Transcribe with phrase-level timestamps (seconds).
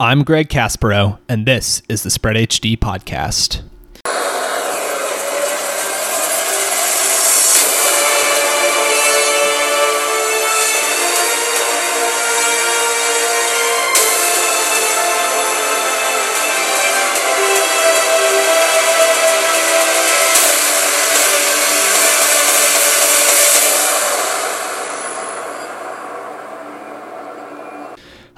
[0.00, 3.62] I'm Greg Caspero, and this is the Spread HD podcast.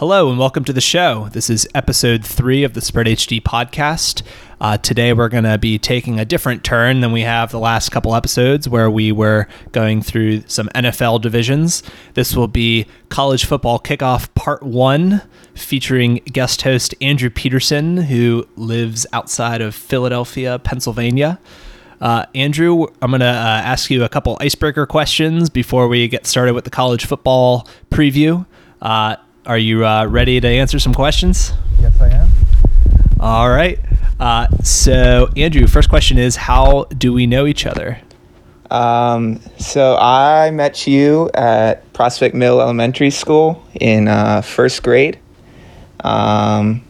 [0.05, 1.31] Hello and welcome to the show.
[1.33, 4.21] This is episode three of the Spread HD podcast.
[4.61, 7.89] Uh, today we're going to be taking a different turn than we have the last
[7.89, 11.83] couple episodes where we were going through some NFL divisions.
[12.13, 15.23] This will be college football kickoff part one,
[15.55, 21.41] featuring guest host Andrew Peterson, who lives outside of Philadelphia, Pennsylvania.
[22.03, 23.31] Uh, Andrew, I'm going to uh,
[23.65, 28.45] ask you a couple icebreaker questions before we get started with the college football preview.
[28.83, 29.17] Uh,
[29.47, 31.53] are you uh, ready to answer some questions?
[31.81, 32.29] Yes, I am.
[33.21, 33.79] All right.
[34.19, 38.01] Uh, so, Andrew, first question is How do we know each other?
[38.71, 45.19] Um, so I met you at Prospect Mill Elementary School in uh, first grade.
[46.03, 46.83] Um,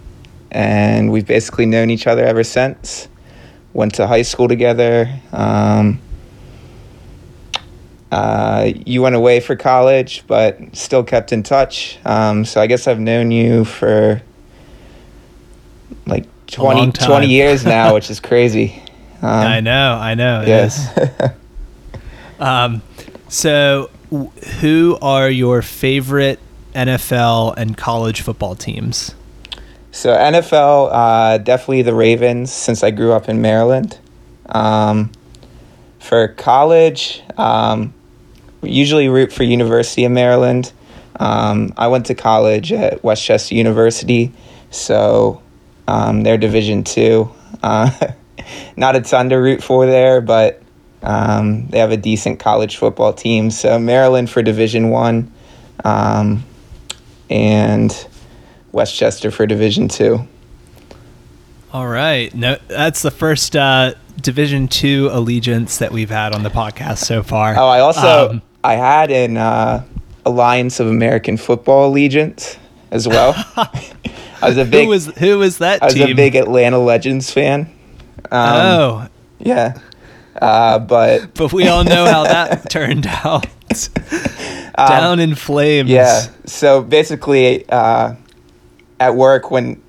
[0.50, 3.08] and we've basically known each other ever since.
[3.72, 5.12] Went to high school together.
[5.32, 6.00] Um,
[8.14, 11.98] uh, you went away for college, but still kept in touch.
[12.04, 14.22] Um, so I guess I've known you for
[16.06, 18.80] like 20, 20 years now, which is crazy.
[19.20, 20.44] Um, I know, I know.
[20.46, 20.96] Yes.
[22.38, 22.82] um,
[23.28, 23.90] so,
[24.60, 26.38] who are your favorite
[26.72, 29.12] NFL and college football teams?
[29.90, 33.98] So NFL, uh, definitely the Ravens, since I grew up in Maryland.
[34.46, 35.10] Um,
[35.98, 37.92] for college, um,
[38.64, 40.72] usually root for University of Maryland.
[41.18, 44.32] Um, I went to college at West Chester University,
[44.70, 45.42] so
[45.86, 47.30] um, they're Division two.
[47.62, 47.90] Uh,
[48.76, 50.62] not a ton to root for there, but
[51.02, 53.50] um, they have a decent college football team.
[53.50, 55.32] So Maryland for Division one,
[55.84, 56.44] um,
[57.30, 58.06] and
[58.72, 60.26] West Chester for Division two.
[61.72, 66.48] All right, no, that's the first uh, Division two allegiance that we've had on the
[66.50, 67.56] podcast so far.
[67.56, 69.84] Oh, I also um, I had an uh,
[70.24, 72.56] Alliance of American Football Allegiance
[72.90, 73.34] as well.
[73.56, 75.82] I was a big who was who was that?
[75.82, 76.08] I was team?
[76.08, 77.70] a big Atlanta Legends fan.
[78.30, 79.08] Um, oh,
[79.38, 79.78] yeah,
[80.40, 83.46] uh, but but we all know how that turned out.
[84.76, 85.90] Um, Down in flames.
[85.90, 86.26] Yeah.
[86.46, 88.14] So basically, uh,
[88.98, 89.82] at work when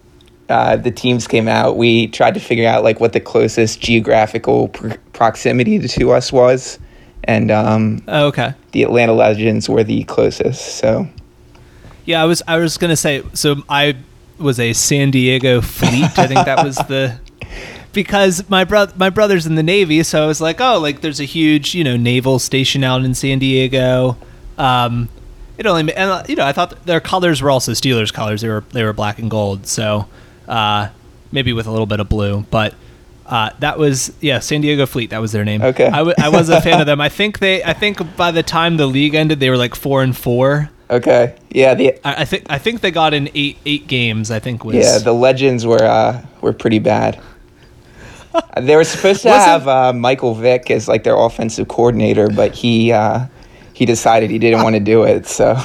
[0.50, 4.68] uh, the teams came out, we tried to figure out like what the closest geographical
[4.68, 6.78] pr- proximity to us was
[7.26, 10.78] and um, oh, okay, the Atlanta Legends were the closest.
[10.78, 11.08] So,
[12.06, 13.98] yeah, I was I was gonna say so I
[14.38, 16.18] was a San Diego Fleet.
[16.18, 17.20] I think that was the
[17.94, 21.20] because my brother my brother's in the Navy, so I was like, oh, like there's
[21.20, 24.18] a huge you know naval station out in San Diego.
[24.58, 25.10] Um,
[25.58, 28.42] it only and uh, you know I thought their colors were also Steelers colors.
[28.42, 30.08] They were they were black and gold, so
[30.48, 30.90] uh,
[31.32, 32.76] maybe with a little bit of blue, but
[33.26, 35.10] uh, that was yeah, San Diego Fleet.
[35.10, 35.62] That was their name.
[35.62, 35.88] Okay.
[35.88, 37.02] I, w- I was a fan of them.
[37.02, 37.64] I think they.
[37.64, 40.70] I think by the time the league ended, they were like four and four.
[40.90, 41.36] Okay.
[41.50, 41.74] Yeah.
[41.74, 44.30] The I, I think I think they got in eight eight games.
[44.30, 44.76] I think was.
[44.76, 47.20] Yeah, the legends were uh, were pretty bad.
[48.60, 52.92] they were supposed to have uh, Michael Vick as like their offensive coordinator, but he
[52.92, 53.26] uh,
[53.74, 55.26] he decided he didn't want to do it.
[55.26, 55.58] So.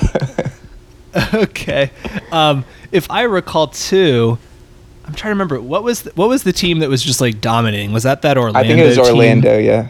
[1.35, 1.91] okay.
[2.33, 4.39] Um, if I recall, too
[5.11, 7.41] I'm trying to remember what was the, what was the team that was just like
[7.41, 7.91] dominating?
[7.91, 8.61] Was that that Orlando?
[8.61, 9.57] I think it was Orlando.
[9.57, 9.67] Team?
[9.67, 9.89] Yeah.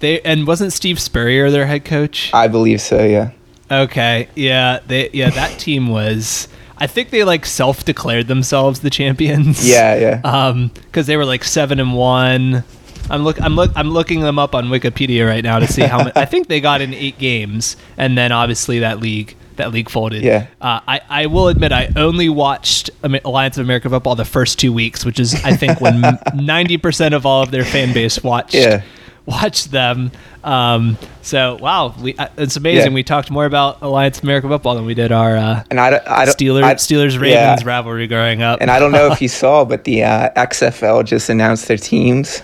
[0.00, 2.30] They and wasn't Steve Spurrier their head coach?
[2.34, 3.02] I believe so.
[3.02, 3.30] Yeah.
[3.70, 4.28] Okay.
[4.34, 4.80] Yeah.
[4.86, 6.48] They yeah that team was.
[6.76, 9.66] I think they like self-declared themselves the champions.
[9.66, 10.20] Yeah, yeah.
[10.22, 12.62] Um, because they were like seven and one.
[13.08, 15.96] I'm look I'm look I'm looking them up on Wikipedia right now to see how
[15.96, 16.12] many.
[16.14, 20.22] I think they got in eight games, and then obviously that league that league folded.
[20.22, 20.46] Yeah.
[20.60, 24.72] Uh, I, I will admit I only watched Alliance of American Football the first two
[24.72, 26.02] weeks, which is I think when
[26.34, 28.82] ninety percent of all of their fan base watched yeah.
[29.26, 30.10] watched them.
[30.42, 32.92] Um, so wow, we, uh, it's amazing.
[32.92, 32.94] Yeah.
[32.94, 36.00] We talked more about Alliance of American Football than we did our uh, and I,
[36.06, 37.62] I Steelers I, Steelers Ravens yeah.
[37.64, 38.60] rivalry growing up.
[38.60, 42.42] And I don't know if you saw, but the uh, XFL just announced their teams.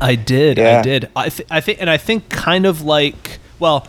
[0.00, 0.58] I did.
[0.58, 1.10] I did.
[1.14, 3.86] I, th- I think, and I think kind of like well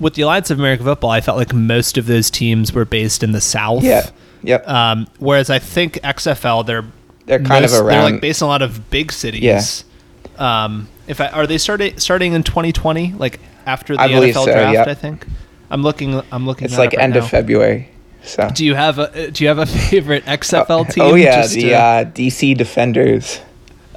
[0.00, 3.22] with the Alliance of American Football, I felt like most of those teams were based
[3.22, 3.84] in the South.
[3.84, 4.10] Yeah.
[4.42, 4.66] Yep.
[4.66, 6.84] Um, whereas I think XFL, they're
[7.26, 8.02] they're kind most, of around.
[8.02, 9.42] They're like based in a lot of big cities.
[9.42, 10.64] Yeah.
[10.64, 14.74] Um, if I, are they starting starting in 2020, like after the NFL so, draft?
[14.74, 14.88] Yep.
[14.88, 15.26] I think.
[15.70, 16.20] I'm looking.
[16.32, 16.64] I'm looking.
[16.64, 17.90] It's like end of February.
[18.22, 21.04] So Do you have a Do you have a favorite XFL team?
[21.04, 23.40] oh yeah, the to- uh, DC Defenders.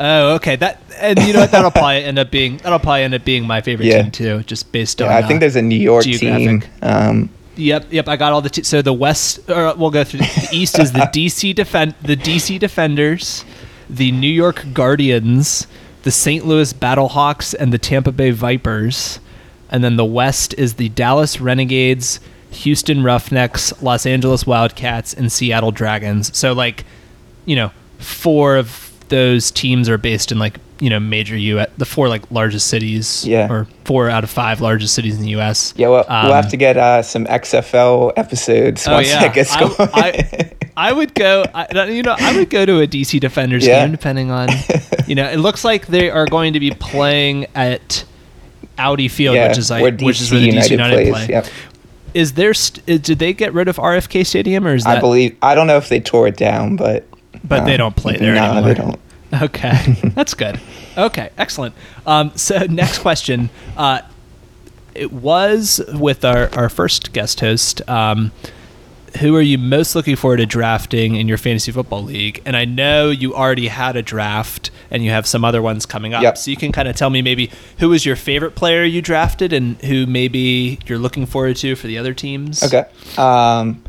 [0.04, 0.56] Oh, okay.
[0.58, 1.52] That and you know what?
[1.52, 4.04] That'll probably end up being that'll probably end up being my favorite Yeah.
[4.04, 5.10] team too, just based on.
[5.10, 6.18] Yeah, I think uh, there's a New York team.
[6.20, 6.70] geographic.
[6.84, 8.08] Um, Yep, yep.
[8.08, 9.48] I got all the t- so the west.
[9.48, 13.46] Or we'll go through the east is the DC defend the DC Defenders,
[13.88, 15.68] the New York Guardians,
[16.02, 16.48] the St.
[16.48, 19.20] Louis Battlehawks, and the Tampa Bay Vipers,
[19.70, 22.20] and then the west is the Dallas Renegades,
[22.50, 26.36] Houston Roughnecks, Los Angeles Wildcats, and Seattle Dragons.
[26.36, 26.86] So like,
[27.46, 31.64] you know, four of those teams are based in like you know major U.
[31.78, 33.26] the four like largest cities.
[33.26, 33.52] Yeah.
[33.52, 35.74] Or four out of five largest cities in the U.S.
[35.78, 39.34] yeah, well, Um, we'll have to get uh, some XFL episodes Oh once yeah, that
[39.34, 39.74] gets going.
[39.78, 41.44] I, I, I would go.
[41.54, 43.84] I, you know, I would go to a DC Defenders Yeah.
[43.84, 44.50] game, depending on.
[45.08, 48.06] You know, it looks like they are going to be playing at
[48.78, 51.14] Audi Field, yeah, which is like which is where the United, DC United plays.
[51.14, 51.28] play.
[51.30, 51.48] Yep.
[52.14, 52.54] Is there?
[52.54, 54.98] St- did they get rid of RFK Stadium, or is that?
[54.98, 55.36] I believe.
[55.42, 57.06] I don't know if they tore it down, but
[57.44, 58.62] But they um, don't play there no, anymore.
[58.62, 59.00] they don't.
[59.41, 60.62] Okay, that's good.
[60.95, 61.74] Okay, excellent.
[62.06, 63.50] Um, so next question.
[63.75, 64.01] Uh,
[64.94, 67.88] it was with our, our first guest host.
[67.89, 68.31] Um,
[69.19, 72.41] who are you most looking forward to drafting in your fantasy football league?
[72.45, 76.13] And I know you already had a draft, and you have some other ones coming
[76.13, 76.24] up.
[76.24, 76.38] Yep.
[76.38, 79.53] So you can kind of tell me maybe who was your favorite player you drafted,
[79.53, 82.63] and who maybe you're looking forward to for the other teams.
[82.63, 82.85] Okay.
[83.18, 83.83] Um,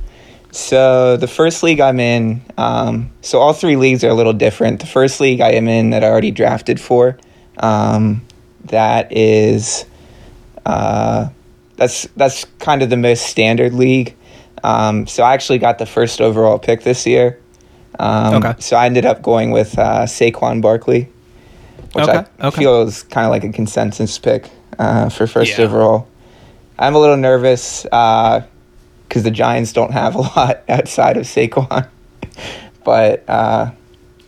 [0.55, 4.81] so the first league I'm in, um, so all three leagues are a little different.
[4.81, 7.19] The first league I am in that I already drafted for,
[7.59, 8.23] um,
[8.67, 9.85] that is,
[10.65, 11.29] uh,
[11.77, 14.15] that's that's kind of the most standard league.
[14.63, 17.39] Um, so I actually got the first overall pick this year.
[17.99, 18.55] Um, Okay.
[18.61, 21.09] So I ended up going with uh, Saquon Barkley,
[21.93, 22.59] which Okay, I okay.
[22.61, 24.49] feel is kind of like a consensus pick
[24.79, 25.65] uh, for first Yeah.
[25.65, 26.09] overall.
[26.79, 27.87] I'm a little nervous
[29.09, 31.89] because the Giants don't have a lot outside of Saquon,
[32.85, 33.71] but uh,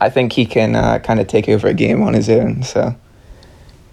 [0.00, 2.62] I think he can uh, kind of take over a game on his own.
[2.62, 2.94] So,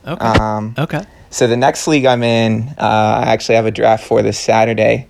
[0.06, 0.26] Okay.
[0.26, 1.04] um, okay.
[1.30, 5.08] so the next league I'm in, uh, I actually have a draft for this Saturday.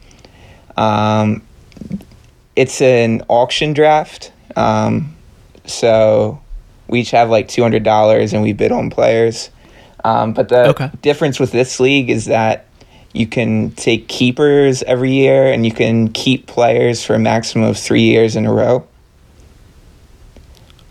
[0.77, 1.41] Um,
[2.55, 5.15] it's an auction draft, um,
[5.65, 6.39] so
[6.87, 9.49] we each have like two hundred dollars, and we bid on players.
[10.03, 10.91] Um, but the Okay.
[11.01, 12.65] difference with this league is that
[13.13, 17.77] you can take keepers every year, and you can keep players for a maximum of
[17.77, 18.87] three years in a row.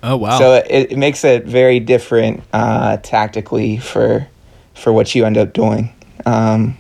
[0.03, 0.39] Oh wow.
[0.39, 4.27] So it, it makes it very different uh, tactically for
[4.75, 5.93] for what you end up doing.
[6.25, 6.79] Um,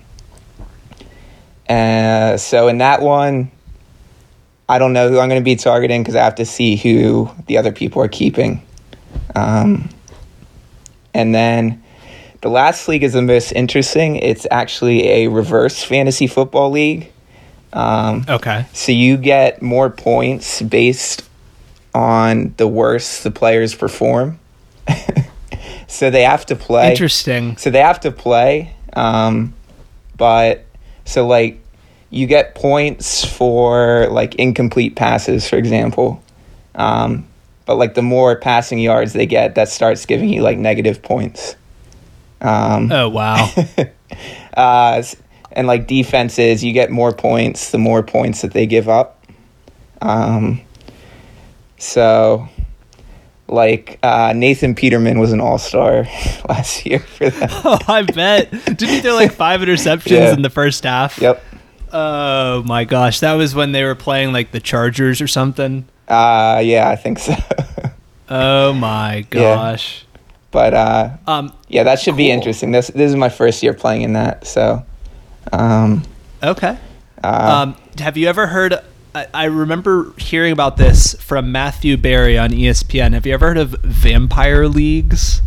[1.69, 3.51] uh, so in that one,
[4.69, 7.31] I don't know who I'm going to be targeting because I have to see who
[7.47, 8.67] the other people are keeping.
[9.35, 9.89] Um,
[11.15, 11.82] and then
[12.43, 14.17] the last league is the most interesting.
[14.17, 17.11] It's actually a reverse fantasy football league.
[17.73, 18.67] Um, okay.
[18.75, 21.27] so you get more points based
[21.95, 24.39] on the worse the players perform.
[25.87, 26.91] so they have to play.
[26.91, 27.57] Interesting.
[27.57, 28.75] So they have to play.
[28.93, 29.55] Um,
[30.19, 30.67] but
[31.07, 31.61] so like
[32.11, 36.23] you get points for like incomplete passes, for example.
[36.75, 37.27] Um,
[37.67, 41.57] but like the more passing yards they get, that starts giving you like negative points.
[42.43, 43.49] Um, Oh wow.
[44.57, 45.03] uh,
[45.53, 49.25] and like defenses, you get more points the more points that they give up.
[50.01, 50.61] Um,
[51.79, 52.49] so,
[53.49, 56.03] like uh, Nathan Peterman was an All Star
[56.49, 57.49] last year for them.
[57.65, 58.51] Oh, I bet.
[58.51, 60.33] Didn't he throw like five interceptions Yeah.
[60.33, 61.19] in the first half?
[61.19, 61.43] Yep.
[61.93, 65.87] Oh my gosh, that was when they were playing like the Chargers or something.
[66.09, 67.35] Uh, yeah, I think so.
[68.31, 70.07] Oh my gosh.
[70.53, 71.53] But uh, Um.
[71.69, 72.71] yeah, that should be interesting.
[72.71, 74.85] This this is my first year playing in that, so.
[75.53, 76.03] Um,
[76.43, 76.77] Okay.
[77.25, 77.77] uh, Um.
[77.99, 78.75] Have you ever heard?
[79.15, 83.13] I, I remember hearing about this from Matthew Berry on ESPN.
[83.15, 85.43] Have you ever heard of vampire leagues?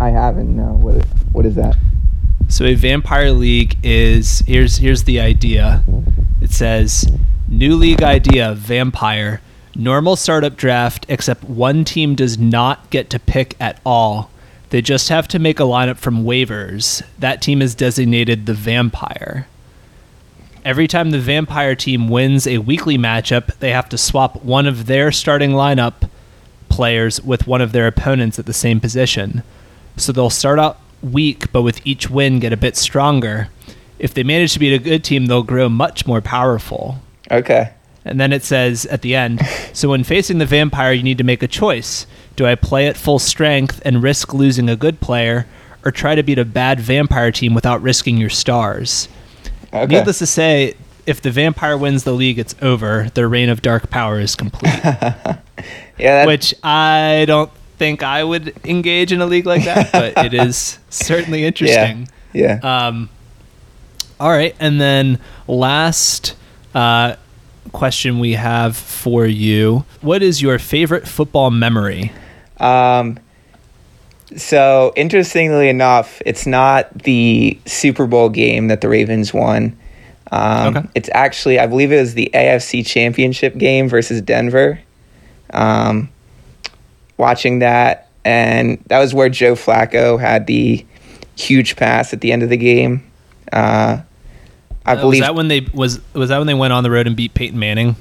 [0.00, 0.54] I haven't.
[0.56, 0.72] No.
[0.72, 1.76] What what is that?
[2.48, 5.84] So a vampire league is here's here's the idea.
[6.40, 7.06] It says
[7.48, 9.40] new league idea vampire
[9.74, 14.30] normal startup draft except one team does not get to pick at all.
[14.70, 17.02] They just have to make a lineup from waivers.
[17.18, 19.46] That team is designated the vampire.
[20.64, 24.86] Every time the vampire team wins a weekly matchup, they have to swap one of
[24.86, 26.10] their starting lineup
[26.68, 29.44] players with one of their opponents at the same position.
[29.96, 33.48] So they'll start out weak, but with each win get a bit stronger.
[33.98, 36.98] If they manage to beat a good team, they'll grow much more powerful.
[37.30, 37.72] Okay.
[38.04, 39.40] And then it says at the end
[39.72, 42.06] So when facing the vampire, you need to make a choice.
[42.36, 45.46] Do I play at full strength and risk losing a good player,
[45.84, 49.08] or try to beat a bad vampire team without risking your stars?
[49.72, 49.86] Okay.
[49.86, 50.74] Needless to say,
[51.06, 53.10] if the vampire wins the league, it's over.
[53.14, 54.74] Their reign of dark power is complete.
[54.84, 55.38] yeah,
[55.98, 60.34] that, which I don't think I would engage in a league like that, but it
[60.46, 62.08] is certainly interesting.
[62.32, 62.58] yeah.
[62.62, 63.08] Um,
[64.18, 66.36] all right, and then last
[66.74, 67.16] uh,
[67.72, 72.12] question we have for you: What is your favorite football memory?
[72.58, 73.18] Um,
[74.36, 79.76] so interestingly enough, it's not the Super Bowl game that the Ravens won.
[80.32, 80.88] Um, Okay.
[80.94, 84.80] It's actually, I believe it was the AFC Championship game versus Denver.
[85.52, 86.08] Um,
[87.16, 90.84] watching that, and that was where Joe Flacco had the
[91.36, 93.04] huge pass at the end of the game.
[93.52, 93.98] Uh,
[94.84, 96.90] I Uh, believe was that when they was was that when they went on the
[96.90, 97.94] road and beat Peyton Manning?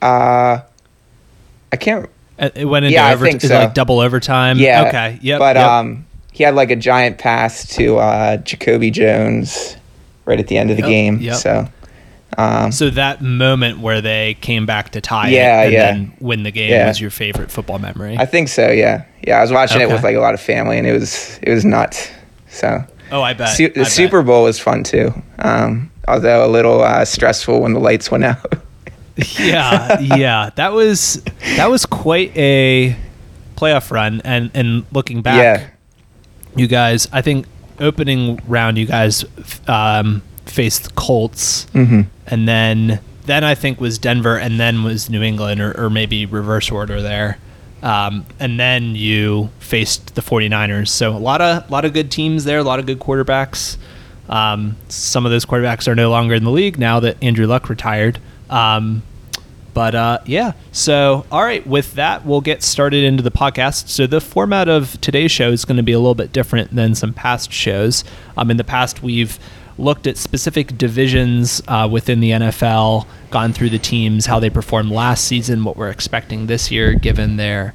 [0.00, 0.60] uh,
[1.72, 3.54] I can't It went into Yeah, so.
[3.58, 4.58] like double overtime.
[4.58, 4.88] Yeah.
[4.88, 5.18] Okay.
[5.22, 5.38] Yep.
[5.38, 5.66] But yep.
[5.68, 9.76] um, he had like a giant pass to uh, Jacoby Jones
[10.26, 11.18] right at the end of the Yep, game.
[11.20, 11.36] yep.
[11.36, 11.68] So,
[12.36, 15.92] um, So that moment where they came back to tie Yeah, it and yeah.
[15.92, 16.88] then win the game Yeah.
[16.88, 18.16] was your favorite football memory.
[18.18, 18.70] I think so.
[18.70, 19.38] Yeah, yeah.
[19.38, 21.64] I was watching it with like a lot of family, and it was it was
[21.64, 22.10] nuts.
[22.48, 23.50] So oh, I bet.
[23.50, 23.92] Su- the I bet.
[23.92, 25.12] Super Bowl was fun too.
[25.38, 28.54] Um, although a little uh, stressful when the lights went out.
[29.38, 30.50] yeah, yeah.
[30.56, 31.22] That was
[31.56, 32.96] that was quite a
[33.56, 35.70] playoff run and and looking back yeah,
[36.54, 37.46] you guys, I think
[37.80, 39.24] opening round you guys
[39.68, 45.22] um, faced Colts, hmm and then then I think was Denver, and then was New
[45.22, 47.38] England, or, or maybe reverse order there.
[47.82, 50.88] Um, and then you faced the 49ers.
[50.88, 53.76] So a lot of lot of good teams there, a lot of good quarterbacks.
[54.28, 57.68] Um, some of those quarterbacks are no longer in the league now that Andrew Luck
[57.68, 58.18] retired.
[58.50, 59.02] Um,
[59.76, 63.88] but uh, yeah, so all right, with that, we'll get started into the podcast.
[63.88, 66.94] So the format of today's show is going to be a little bit different than
[66.94, 68.02] some past shows.
[68.38, 69.38] Um, in the past, we've
[69.76, 74.90] looked at specific divisions uh, within the NFL, gone through the teams, how they performed
[74.90, 77.74] last season, what we're expecting this year, given their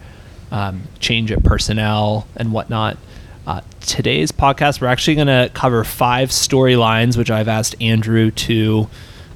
[0.50, 2.98] um, change at personnel and whatnot.
[3.46, 8.90] Uh, today's podcast, we're actually going to cover five storylines, which I've asked Andrew to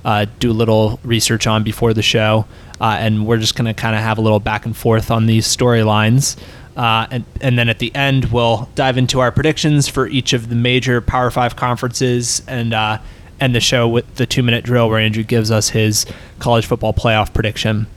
[0.06, 2.46] uh, do a little research on before the show,
[2.80, 5.26] uh, and we're just going to kind of have a little back and forth on
[5.26, 6.38] these storylines.
[6.78, 10.50] Uh, and, and then at the end, we'll dive into our predictions for each of
[10.50, 13.00] the major Power Five conferences and uh,
[13.40, 16.06] end the show with the two minute drill where Andrew gives us his
[16.40, 17.88] college football playoff prediction.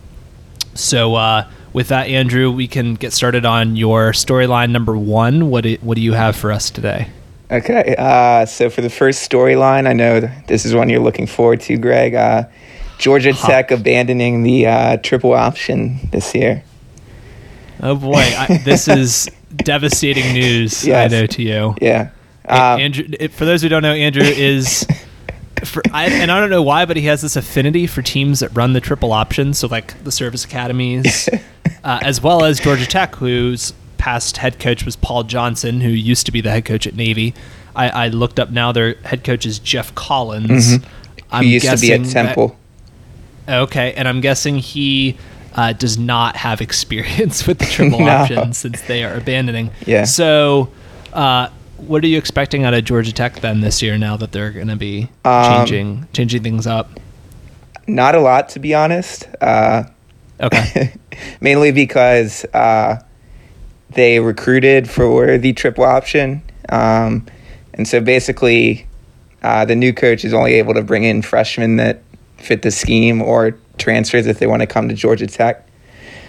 [0.75, 5.51] So, uh, with that, Andrew, we can get started on your storyline number one.
[5.51, 7.11] What do, what do you have for us today?
[7.51, 7.95] Okay.
[7.97, 11.77] Uh, so for the first storyline, I know this is one you're looking forward to,
[11.79, 12.15] Greg.
[12.15, 12.45] Uh,
[12.99, 13.33] Georgia.
[13.33, 16.65] Tech abandoning the uh, triple option this year.
[17.81, 20.85] Oh boy, I, this is devastating news.
[20.85, 21.13] Yes.
[21.13, 21.77] I know to you.
[21.81, 22.11] Yeah.
[22.45, 24.87] Um, Andrew, for those who don't know, Andrew is,
[25.65, 28.49] for, I, and I don't know why, but he has this affinity for teams that
[28.57, 29.55] run the triple option.
[29.55, 31.29] So like the service academies,
[31.85, 36.25] uh, as well as Georgia Tech, whose past head coach was Paul Johnson, who used
[36.27, 37.35] to be the head coach at Navy.
[37.77, 40.77] I, I looked up now; their head coach is Geoff Collins.
[41.33, 42.57] who used to be at guessing that- Temple.
[43.49, 45.17] Okay, and I'm guessing he
[45.55, 48.09] uh, does not have experience with the triple No.
[48.09, 49.71] option since they are abandoning.
[49.87, 50.05] Yeah.
[50.05, 50.71] So,
[51.13, 53.97] uh, what are you expecting out of Georgia Tech then this year?
[53.97, 56.91] Now that they're going to be Um, changing changing things up.
[57.87, 59.29] Not a lot, to be honest.
[59.41, 59.85] Uh,
[60.41, 60.93] Okay.
[61.41, 63.01] mainly because uh,
[63.91, 66.43] they recruited for the triple option.
[66.69, 67.27] Um,
[67.75, 68.87] and so basically,
[69.43, 72.03] uh, the new coach is only able to bring in freshmen that
[72.37, 75.67] fit the scheme or transfers if they want to come to Georgia Tech.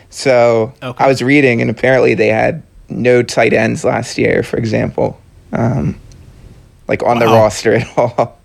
[0.09, 1.03] So Okay.
[1.03, 5.19] I was reading, and apparently they had no tight ends last year, for example,
[5.53, 5.99] um,
[6.87, 8.39] like on the roster at all.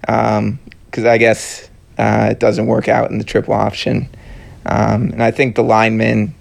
[0.00, 4.08] Because I guess uh, it doesn't work out in the triple option.
[4.66, 6.34] Um, and I think the linemen,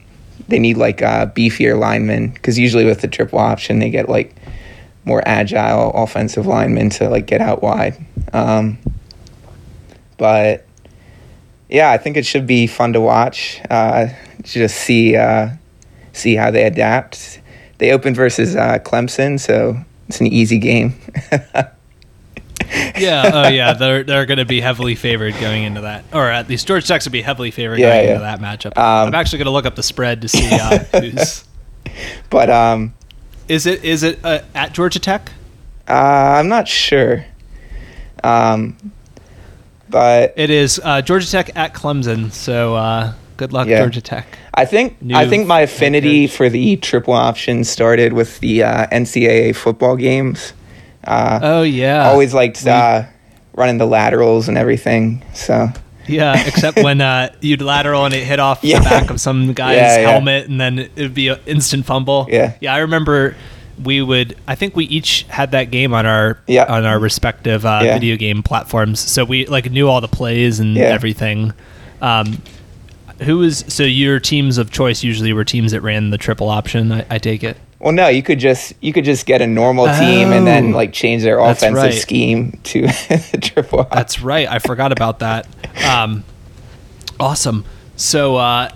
[0.48, 4.36] they need like uh, beefier linemen because usually with the triple option, they get like
[5.06, 7.96] more agile offensive linemen to like get out wide.
[8.32, 8.78] Um,
[10.18, 10.66] but
[11.70, 13.62] yeah, I think it should be fun to watch.
[13.70, 14.08] Uh,
[14.44, 15.50] just see uh,
[16.14, 17.42] see how they adapt.
[17.80, 20.94] They open versus uh, Clemson, so it's an easy game.
[22.98, 23.32] yeah.
[23.34, 23.74] Oh yeah.
[23.74, 27.06] They're they're going to be heavily favored going into that, or at least Georgia Tech's
[27.06, 28.12] will be heavily favored Yeah, going yeah.
[28.14, 28.78] into that matchup.
[28.78, 31.44] Um, I'm actually going to look up the spread to see uh, who's.
[32.30, 32.94] but um,
[33.48, 35.32] Is it is it uh, at Georgia Tech?
[35.88, 37.26] uh, I'm not sure.
[38.24, 38.78] Um,
[39.90, 42.32] but It is uh, Georgia Tech at Clemson.
[42.32, 43.80] So uh, good luck, Yeah.
[43.80, 44.26] Georgia Tech.
[44.54, 48.88] I think New I think my affinity for the triple option started with the uh,
[48.88, 50.54] NCAA football games.
[51.04, 52.10] Uh, Oh yeah.
[52.10, 53.04] always liked uh,
[53.54, 55.24] running the laterals and everything.
[55.34, 55.70] So
[56.08, 58.80] Yeah, except when uh, you'd lateral and it hit off Yeah.
[58.80, 60.10] the back of some guy's Yeah, yeah.
[60.12, 62.28] helmet, and then it would be an instant fumble.
[62.30, 62.54] Yeah.
[62.62, 62.74] yeah.
[62.74, 63.36] I remember
[63.84, 64.38] we would.
[64.48, 68.44] I think we each had that game on our on our respective uh, video game
[68.44, 71.54] platforms, so we like knew all the plays and everything.
[72.02, 72.42] Um,
[73.22, 76.92] who was so your teams of choice usually were teams that ran the triple option?
[76.92, 77.58] I, I take it.
[77.84, 80.78] Well, no, you could just you could just get a normal team and then Oh.
[80.78, 81.94] like change their offensive right.
[81.94, 83.84] scheme to the triple.
[83.92, 84.48] That's right.
[84.50, 85.46] I forgot about that.
[85.86, 86.24] Um,
[87.20, 87.66] awesome.
[87.98, 88.70] So, uh,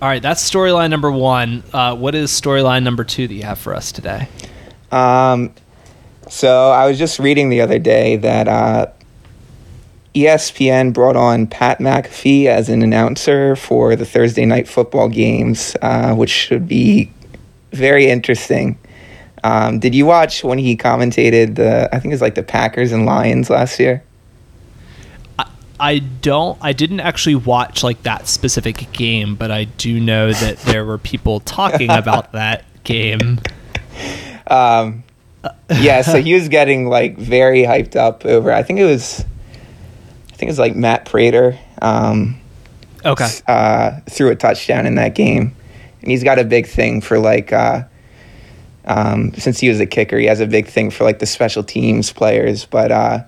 [0.00, 1.62] all right, that's storyline number one.
[1.72, 4.28] Uh, what is storyline number two that you have for us today?
[4.90, 5.52] Um,
[6.28, 8.86] so I was just reading the other day that uh,
[10.14, 16.14] ESPN brought on Pat McAfee as an announcer for the Thursday night football games, uh,
[16.14, 17.10] which should be
[17.72, 18.78] very interesting.
[19.44, 21.88] Um, did you watch when he commentated the?
[21.92, 24.02] I think it's like the Packers and Lions last year.
[25.38, 25.50] I,
[25.80, 26.56] I don't.
[26.60, 30.98] I didn't actually watch like that specific game, but I do know that there were
[30.98, 33.40] people talking about that game.
[34.46, 35.02] Um,
[35.70, 38.52] yeah, so he was getting like very hyped up over.
[38.52, 39.24] I think it was,
[40.30, 41.58] I think it was like Matt Prater.
[41.80, 42.38] Um,
[43.04, 43.26] Okay.
[43.48, 45.56] uh, threw a touchdown in that game,
[46.02, 47.52] and he's got a big thing for like.
[47.52, 47.84] Uh,
[48.84, 51.62] um, since he was a kicker, he has a big thing for like the special
[51.62, 53.20] teams players, but uh,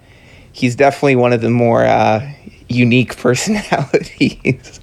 [0.53, 2.29] he's definitely one of the more uh,
[2.69, 4.81] unique personalities.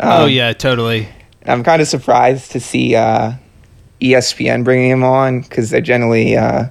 [0.00, 1.08] oh Um, yeah, totally.
[1.44, 3.34] I'm kind of surprised to see uh,
[4.00, 6.66] ESPN bringing him on because they're generally uh,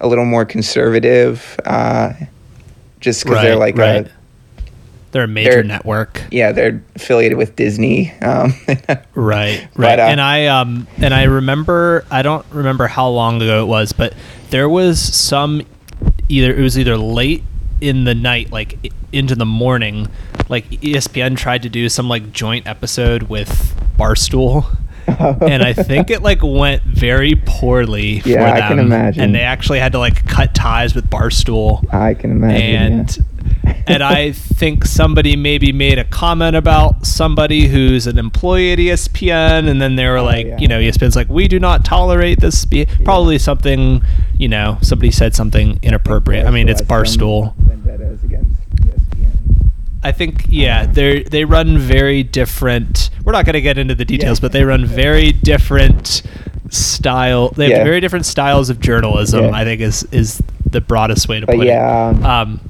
[0.00, 2.12] a little more conservative, uh,
[3.00, 4.06] just because they're like right.
[4.06, 4.10] a
[5.14, 6.24] They're a major they're- network.
[6.32, 8.12] yeah they're affiliated with Disney.
[8.20, 8.52] Um,
[9.14, 9.98] Right, But, right.
[10.00, 13.92] uh, and I um and I remember I don't remember how long ago it was,
[13.92, 14.12] but
[14.50, 15.62] there was some
[16.28, 17.44] either it was either late
[17.80, 20.08] in the night, like into the morning,
[20.48, 24.66] like ESPN tried to do some like joint episode with Barstool.
[25.06, 28.62] and I think it like went very poorly for Yeah, them.
[28.64, 29.22] I can imagine.
[29.22, 32.62] And they actually had to like cut ties with Barstool I can imagine.
[32.92, 33.22] and yeah.
[33.86, 39.68] And I think somebody maybe made a comment about somebody who's an employee at ESPN,
[39.68, 40.58] and then they were like, Oh, yeah.
[40.58, 42.64] you know, ESPN's like, we do not tolerate this.
[42.64, 42.86] Be-.
[43.04, 44.02] Probably something,
[44.38, 46.46] you know, somebody said something inappropriate.
[46.46, 47.54] I mean, it's Barstool.
[47.56, 49.30] Vendettas against ESPN.
[50.02, 53.10] I think yeah, they they run very different.
[53.24, 54.42] We're not going to get into the details, Yeah.
[54.42, 56.22] but they run very different
[56.70, 57.50] style.
[57.50, 57.84] They have Yeah.
[57.84, 59.44] very different styles of journalism.
[59.46, 59.50] Yeah.
[59.52, 62.16] I think is is the broadest way to But put yeah, it.
[62.16, 62.60] um, Um,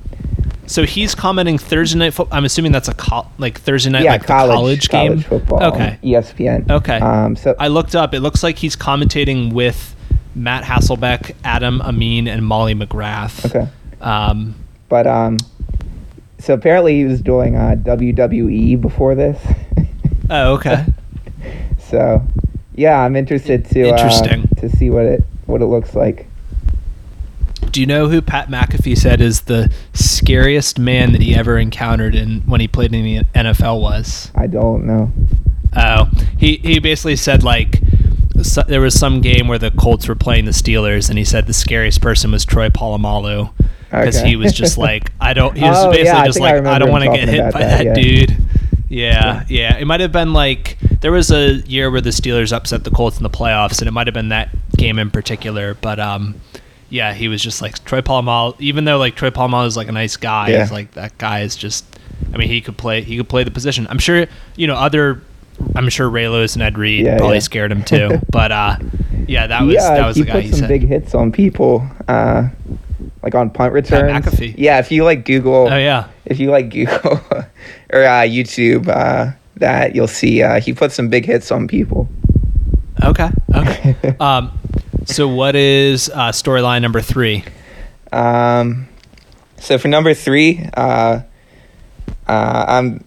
[0.66, 2.36] so he's commenting Thursday night football.
[2.36, 5.08] I'm assuming that's a col- like Thursday night, yeah, like college, the college game.
[5.12, 5.62] college football.
[5.64, 5.98] Okay.
[6.02, 6.70] ESPN.
[6.70, 6.98] Okay.
[6.98, 8.14] Um, so I looked up.
[8.14, 9.94] It looks like he's commentating with
[10.34, 13.44] Matt Hasselbeck, Adam Amin, and Molly McGrath.
[13.46, 13.68] okay,
[14.00, 14.54] Um,
[14.88, 15.38] but um,
[16.38, 19.38] so apparently he was doing uh, WWE before this.
[20.30, 20.84] oh, okay.
[21.78, 22.22] so
[22.74, 24.48] yeah, I'm interested to Interesting.
[24.56, 26.26] uh, to see what it what it looks like.
[27.74, 32.14] Do you know who Pat McAfee said is the scariest man that he ever encountered
[32.14, 34.30] in when he played in the NFL was?
[34.36, 35.10] I don't know.
[35.76, 36.08] Oh,
[36.38, 37.80] he he basically said like
[38.42, 41.48] so, there was some game where the Colts were playing the Steelers, and he said
[41.48, 43.50] the scariest person was Troy Polamalu
[43.90, 44.28] because Okay.
[44.28, 45.56] he was just like I don't.
[45.56, 47.52] He was Oh, basically yeah, just I like I, remember don't want to get hit
[47.52, 47.94] by that, that, yeah.
[47.94, 48.36] dude.
[48.88, 49.76] Yeah, yeah.
[49.78, 53.16] It might have been like there was a year where the Steelers upset the Colts
[53.16, 55.74] in the playoffs, and it might have been that game in particular.
[55.74, 56.40] But um,
[56.94, 58.54] yeah, he was just like Troy Polamalu.
[58.60, 60.68] Even though like Troy Polamalu is like a nice guy, Yeah.
[60.70, 61.84] like that guy is just.
[62.32, 63.02] I mean, he could play.
[63.02, 63.88] He could play the position.
[63.90, 64.26] I'm sure.
[64.54, 65.20] You know, other.
[65.74, 67.40] I'm sure Ray Lewis and Ed Reed Yeah, probably yeah.
[67.40, 68.20] scared him too.
[68.30, 68.76] but uh,
[69.26, 70.68] yeah, that was yeah, that was he the guy put he some said.
[70.68, 72.48] big hits on people, uh,
[73.24, 74.24] like on punt returns.
[74.24, 74.54] McAfee.
[74.56, 76.08] Yeah, if you like Google, oh yeah.
[76.26, 77.12] if you like Google
[77.92, 82.08] or uh, YouTube, uh, that you'll see uh, he put some big hits on people.
[83.02, 83.30] Okay.
[83.52, 83.96] Okay.
[84.20, 84.56] um,
[85.06, 87.44] so what is uh, storyline number three?
[88.12, 88.88] Um,
[89.58, 91.20] so for number three, uh,
[92.28, 93.04] uh, I'm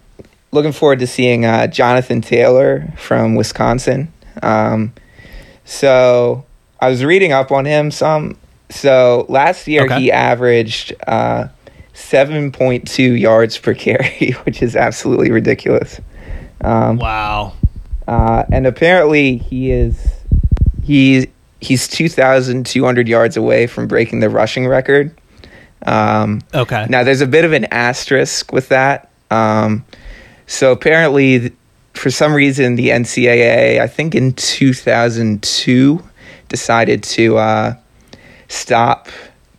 [0.52, 4.12] looking forward to seeing uh, Jonathan Taylor from Wisconsin.
[4.42, 4.92] Um,
[5.64, 6.44] so
[6.80, 8.38] I was reading up on him some.
[8.70, 10.00] So last year Okay.
[10.00, 11.48] he averaged uh,
[11.94, 16.00] 7.2 yards per carry, which is absolutely ridiculous.
[16.60, 17.54] Um, Wow.
[18.06, 20.06] uh, and apparently he is
[20.82, 21.26] he's
[21.60, 25.14] he's 2,200 yards away from breaking the rushing record.
[25.86, 26.86] Um, Okay.
[26.88, 29.10] now there's a bit of an asterisk with that.
[29.30, 29.84] Um,
[30.46, 31.52] so apparently, th-
[31.94, 36.02] for some reason, the NCAA, I think in 2002,
[36.48, 37.74] decided to uh,
[38.48, 39.08] stop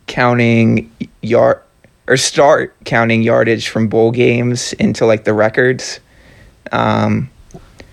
[0.07, 0.89] counting
[1.21, 1.59] yard
[2.07, 5.99] or start counting yardage from bowl games into like the records.
[6.71, 7.29] Um,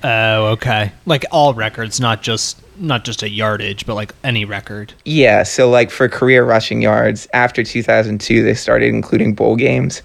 [0.09, 0.92] Oh, okay.
[1.05, 4.92] Like all records, not just not just a yardage, but like any record.
[5.05, 10.03] yeah, so like for career rushing yards after 2002, they started including bowl games.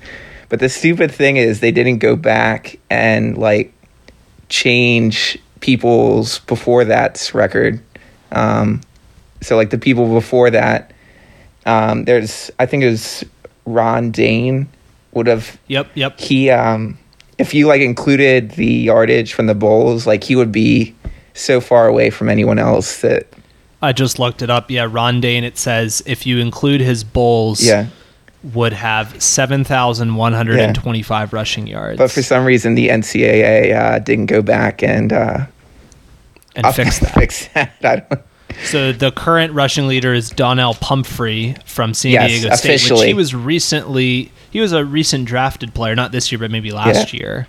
[0.50, 3.74] But the stupid thing is they didn't go back and like
[4.50, 7.80] change people's before that's record.
[8.32, 8.82] Um,
[9.42, 10.94] so like the people before that,
[11.68, 13.24] um, there's I think it was
[13.66, 14.68] Ron Dayne
[15.12, 16.20] would have Yep, yep.
[16.20, 16.98] he um
[17.42, 20.96] if you like included the yardage from the bowls, like he would be
[21.34, 23.28] so far away from anyone else that
[23.82, 24.70] I just looked it up.
[24.70, 25.44] Yeah, Ron Dayne.
[25.44, 27.88] It says if you include his bowls, yeah.
[28.54, 31.98] would have seven thousand one hundred and twenty-five rushing yards.
[31.98, 35.46] But for some reason, the NCAA uh, didn't go back and uh,
[36.56, 37.14] and fix that.
[37.16, 37.74] fix that.
[37.84, 38.22] I don't,
[38.66, 43.08] So the current rushing leader is Donnell Pumphrey from San Yes, Diego State, which officially.
[43.08, 47.14] he was recently he was a recent drafted player, not this year, but maybe last
[47.14, 47.20] Yeah.
[47.20, 47.48] year.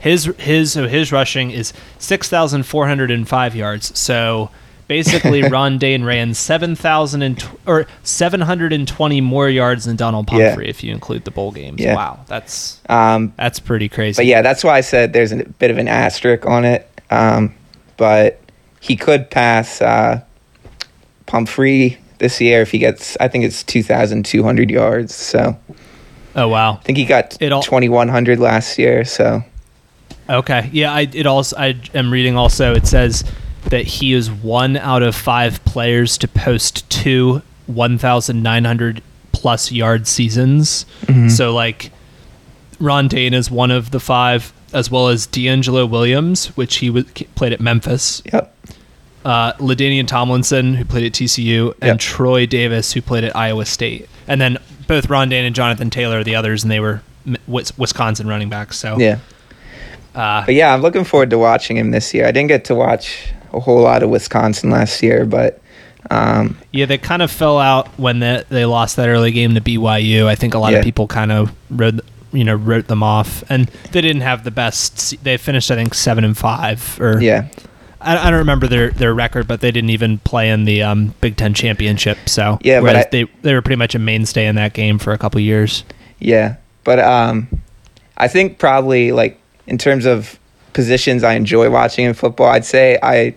[0.00, 3.98] His his so his rushing is six thousand four hundred and five yards.
[3.98, 4.50] So
[4.86, 9.86] basically, Ron Dayne ran seven thousand and tw- or seven hundred and twenty more yards
[9.86, 10.48] than Donald Yeah.
[10.50, 11.80] Pumphrey if you include the bowl games.
[11.80, 11.94] Yeah.
[11.94, 14.18] Wow, that's um, that's pretty crazy.
[14.18, 16.88] but yeah, that's why I said there's a bit of an asterisk on it.
[17.10, 17.54] Um,
[17.96, 18.40] but
[18.80, 20.20] he could pass uh,
[21.26, 23.16] Pumphrey this year if he gets.
[23.20, 25.14] I think it's 2,200 yards.
[25.14, 25.56] So
[26.36, 26.74] oh wow.
[26.74, 29.04] I think he got It all- 2,100 last year.
[29.04, 29.42] So
[30.28, 30.70] Okay.
[30.72, 33.24] Yeah, I it also I am reading also it says
[33.70, 40.86] that he is one out of five players to post two 1900 plus yard seasons.
[41.06, 41.28] Mm-hmm.
[41.28, 41.90] So like
[42.80, 47.04] Ron Dayne is one of the five as well as DeAngelo Williams, which he was,
[47.36, 48.22] played at Memphis.
[48.32, 48.53] yep.
[49.24, 51.98] Uh, LaDainian Tomlinson, who played at TCU, and Yep.
[51.98, 54.08] Troy Davis, who played at Iowa State.
[54.28, 57.00] And then both Ron Dayne and Jonathan Taylor are the others, and they were
[57.48, 58.76] Wisconsin running backs.
[58.78, 59.18] So Yeah.
[60.14, 62.26] uh, But yeah, I'm looking forward to watching him this year.
[62.26, 65.60] I didn't get to watch a whole lot of Wisconsin last year, but
[66.10, 69.60] um, Yeah, they kind of fell out when they, they lost that early game to
[69.62, 70.26] BYU.
[70.26, 70.78] I think a lot Yeah.
[70.80, 72.00] of people kind of wrote,
[72.32, 75.22] you know, wrote them off, and they didn't have the best.
[75.24, 77.46] They finished, I think, seven and five, or yeah,
[78.04, 81.14] I, I don't remember their, their record, but they didn't even play in the um,
[81.20, 82.18] Big Ten championship.
[82.28, 85.12] So Yeah, but I- they they were pretty much a mainstay in that game for
[85.12, 85.84] a couple years.
[86.18, 86.56] yeah.
[86.84, 87.48] But um,
[88.18, 90.38] I think probably like in terms of
[90.74, 93.34] positions I enjoy watching in football, I'd say I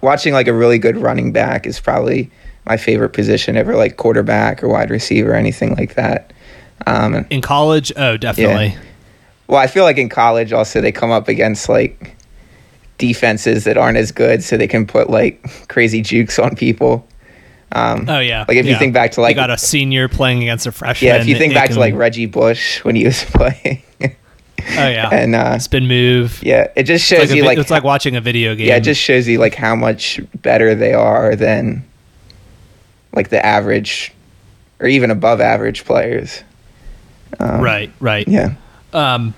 [0.00, 2.28] watching like a really good running back is probably
[2.66, 6.32] my favorite position ever, like quarterback or wide receiver, or anything like that.
[6.86, 8.76] Um, In college, oh, definitely.
[9.46, 12.16] Well, I feel like in college also they come up against like
[13.00, 17.04] defenses that aren't as good, so they can put like crazy jukes on people.
[17.72, 18.44] Um, Oh yeah.
[18.46, 21.08] Like if you think back to you like got a senior playing against a freshman.
[21.08, 24.08] yeah, if you think back to like Reggie Bush when he was playing, oh
[24.68, 26.40] yeah, and uh, spin move.
[26.42, 28.66] yeah, it just It's shows like, you vi- like it's like watching a video game.
[28.68, 31.84] yeah, it just shows you like how much better they are than
[33.12, 34.12] like the average
[34.80, 36.42] or even above average players.
[37.38, 38.26] Um, right, right.
[38.26, 38.54] Yeah.
[38.92, 39.34] Um,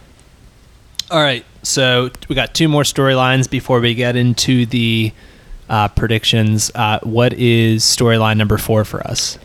[1.11, 5.13] all right, so we got two more storylines before we get into the
[5.69, 6.71] uh, predictions.
[6.75, 9.39] Uh, what is storyline number four for us?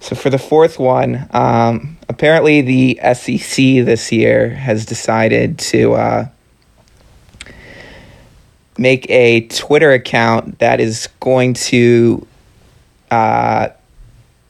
[0.00, 6.28] So for the fourth one, um, apparently the SEC this year has decided to uh,
[8.78, 12.26] make a Twitter account that is going to,
[13.10, 13.68] uh,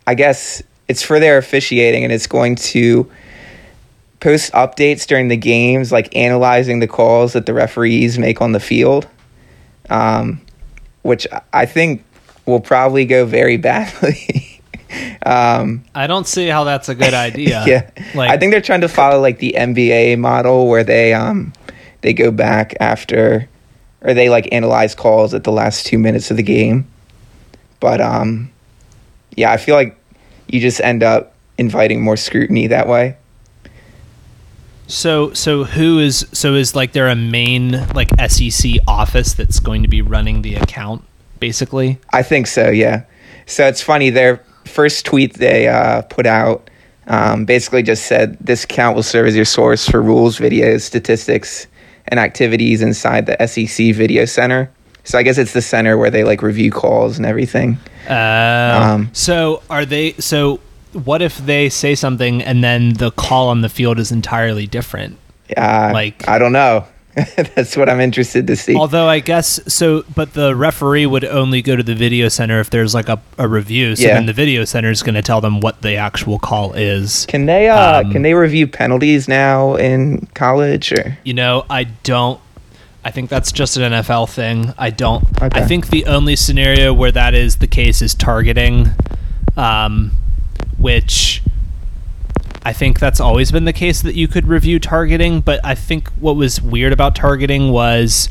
[0.07, 3.11] I guess it's for their officiating, and it's going to
[4.21, 8.61] post updates during the games, like analyzing the calls that the referees make on the
[8.61, 9.07] field,
[9.91, 10.41] um,
[11.03, 12.05] which I think
[12.47, 14.61] will probably go very badly.
[15.25, 17.65] um, I don't see how that's a good idea.
[17.67, 21.53] yeah, like I think they're trying to follow like the NBA model where they um
[22.03, 23.49] they go back after
[24.03, 26.87] or they like analyze calls at the last two minutes of the game.
[27.81, 28.51] But um,
[29.37, 29.99] yeah, I feel like
[30.47, 33.17] you just end up inviting more scrutiny that way.
[34.87, 35.33] So.
[35.33, 39.89] So who is so is like there a main like SEC office that's going to
[39.89, 41.03] be running the account
[41.41, 41.99] basically?
[42.11, 43.05] I think so, yeah.
[43.47, 46.69] So it's funny, their first tweet they uh, put out
[47.07, 51.67] um, basically just said this account will serve as your source for rules, videos, statistics,
[52.09, 54.71] and activities inside the SEC Video Center.
[55.05, 57.79] So I guess it's the center where they like review calls and everything.
[58.09, 60.15] Uh, Um, so are they?
[60.15, 60.59] So
[61.05, 65.19] what if they say something and then the call on the field is entirely different?
[65.57, 66.85] Uh, Like- I don't know.
[67.55, 68.77] That's what I'm interested to see.
[68.77, 72.69] Although I guess so, but the referee would only go to the video center if
[72.69, 73.97] there's like a, a review.
[73.97, 74.15] So Yeah.
[74.15, 77.25] then the video center is going to tell them what the actual call is.
[77.27, 81.85] Can they uh Um, can they review penalties now in college or You know, I
[81.85, 82.39] don't.
[83.03, 84.75] I think that's just an NFL thing.
[84.77, 85.25] I don't.
[85.41, 85.59] Okay.
[85.61, 88.89] I think the only scenario where that is the case is targeting,
[89.57, 90.11] um,
[90.79, 91.43] which
[92.65, 95.41] I think that's always been the case that you could review targeting.
[95.41, 98.29] But I think what was weird about targeting was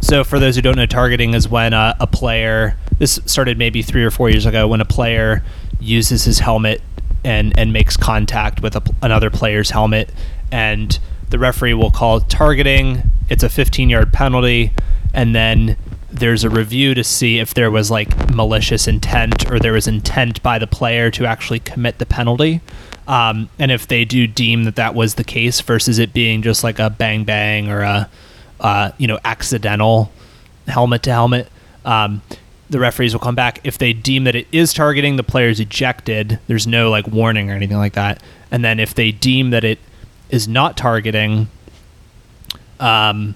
[0.00, 2.76] so for those who don't know, targeting is when a, a player.
[2.98, 5.44] This started maybe three or four years ago when a player
[5.80, 6.82] uses his helmet
[7.24, 10.10] and and makes contact with a, another player's helmet,
[10.50, 10.98] and
[11.30, 13.10] the referee will call targeting.
[13.28, 14.72] It's a 15 yard penalty,
[15.12, 15.76] and then
[16.10, 20.42] there's a review to see if there was like malicious intent or there was intent
[20.42, 22.60] by the player to actually commit the penalty.
[23.06, 26.62] Um, and if they do deem that that was the case versus it being just
[26.64, 28.10] like a bang bang or a
[28.60, 30.10] uh, you know accidental
[30.66, 31.48] helmet to helmet
[31.84, 32.20] um,
[32.70, 33.60] the referees will come back.
[33.64, 36.38] If they deem that it is targeting the player is ejected.
[36.46, 38.22] There's no like warning or anything like that.
[38.50, 39.78] And then if they deem that it
[40.28, 41.48] is not targeting
[42.78, 43.34] um,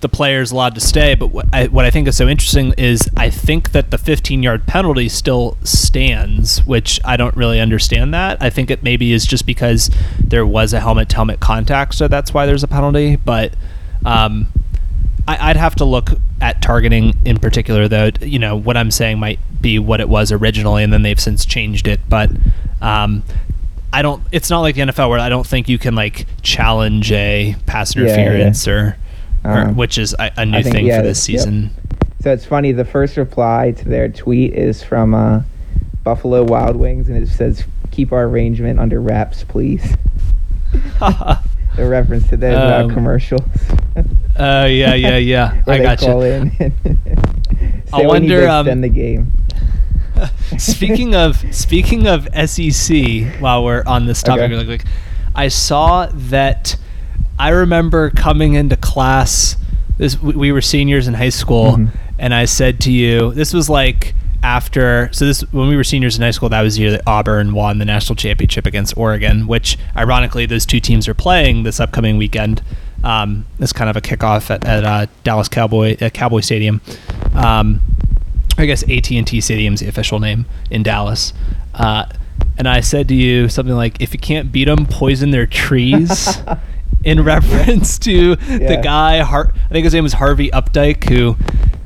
[0.00, 2.72] the player is allowed to stay but what I, what I think is so interesting
[2.78, 8.14] is I think that the 15 yard penalty still stands which I don't really understand
[8.14, 9.90] that I think it maybe is just because
[10.22, 13.54] there was a helmet to helmet contact so that's why there's a penalty but
[14.04, 14.46] um,
[15.26, 18.10] I, I'd have to look at targeting in particular, though.
[18.20, 21.44] You know, what I'm saying might be what it was originally, and then they've since
[21.44, 22.00] changed it.
[22.08, 22.30] But
[22.80, 23.22] um,
[23.92, 24.22] I don't.
[24.32, 27.94] It's not like the NFL where I don't think you can like challenge a pass
[27.94, 28.96] Yeah, interference or, or
[29.44, 31.38] Um, which is a, a new think, thing yeah, for this yep.
[31.40, 31.70] season.
[32.20, 32.72] So it's funny.
[32.72, 35.42] The first reply to their tweet is from uh,
[36.02, 39.94] Buffalo Wild Wings, and it says, "Keep our arrangement under wraps, please."
[41.00, 41.38] A
[41.78, 43.42] reference to their uh, Um, commercials.
[44.36, 45.62] Uh, yeah, yeah, yeah.
[45.66, 46.50] I got call you.
[47.92, 49.32] I we wonder, to um, extend the game.
[50.58, 54.52] speaking of speaking of SEC, while we're on this topic, Okay.
[54.52, 54.84] really quick,
[55.36, 56.76] I saw that
[57.38, 59.56] I remember coming into class.
[59.96, 61.90] This we, we were seniors in high school, Mhm.
[62.18, 65.08] and I said to you, this was like after.
[65.12, 67.52] So this when we were seniors in high school, that was the year that Auburn
[67.54, 72.16] won the national championship against Oregon, which ironically those two teams are playing this upcoming
[72.16, 72.62] weekend.
[73.04, 76.80] Um, it's kind of a kickoff at, at uh, Dallas Cowboy at Cowboy Stadium.
[77.34, 77.80] Um,
[78.56, 81.32] I guess AT and T Stadium's the official name in Dallas.
[81.74, 82.06] Uh,
[82.56, 86.38] and I said to you something like, "If you can't beat them, poison their trees."
[87.04, 91.36] in reference to the guy, Har- I think his name was Harvey Updike, who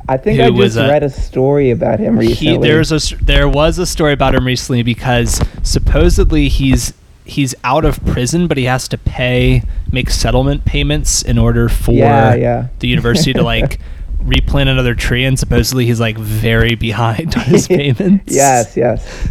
[0.08, 2.68] I think I was just a- read a story about him he, recently.
[2.68, 6.92] there's a there was a story about him recently because supposedly he's
[7.24, 11.92] he's out of prison, but he has to pay make settlement payments in order for
[11.92, 12.66] Yeah, yeah.
[12.80, 13.78] the university to like
[14.18, 18.34] replant another tree, and supposedly he's like very behind on his payments.
[18.34, 19.28] yes, yes.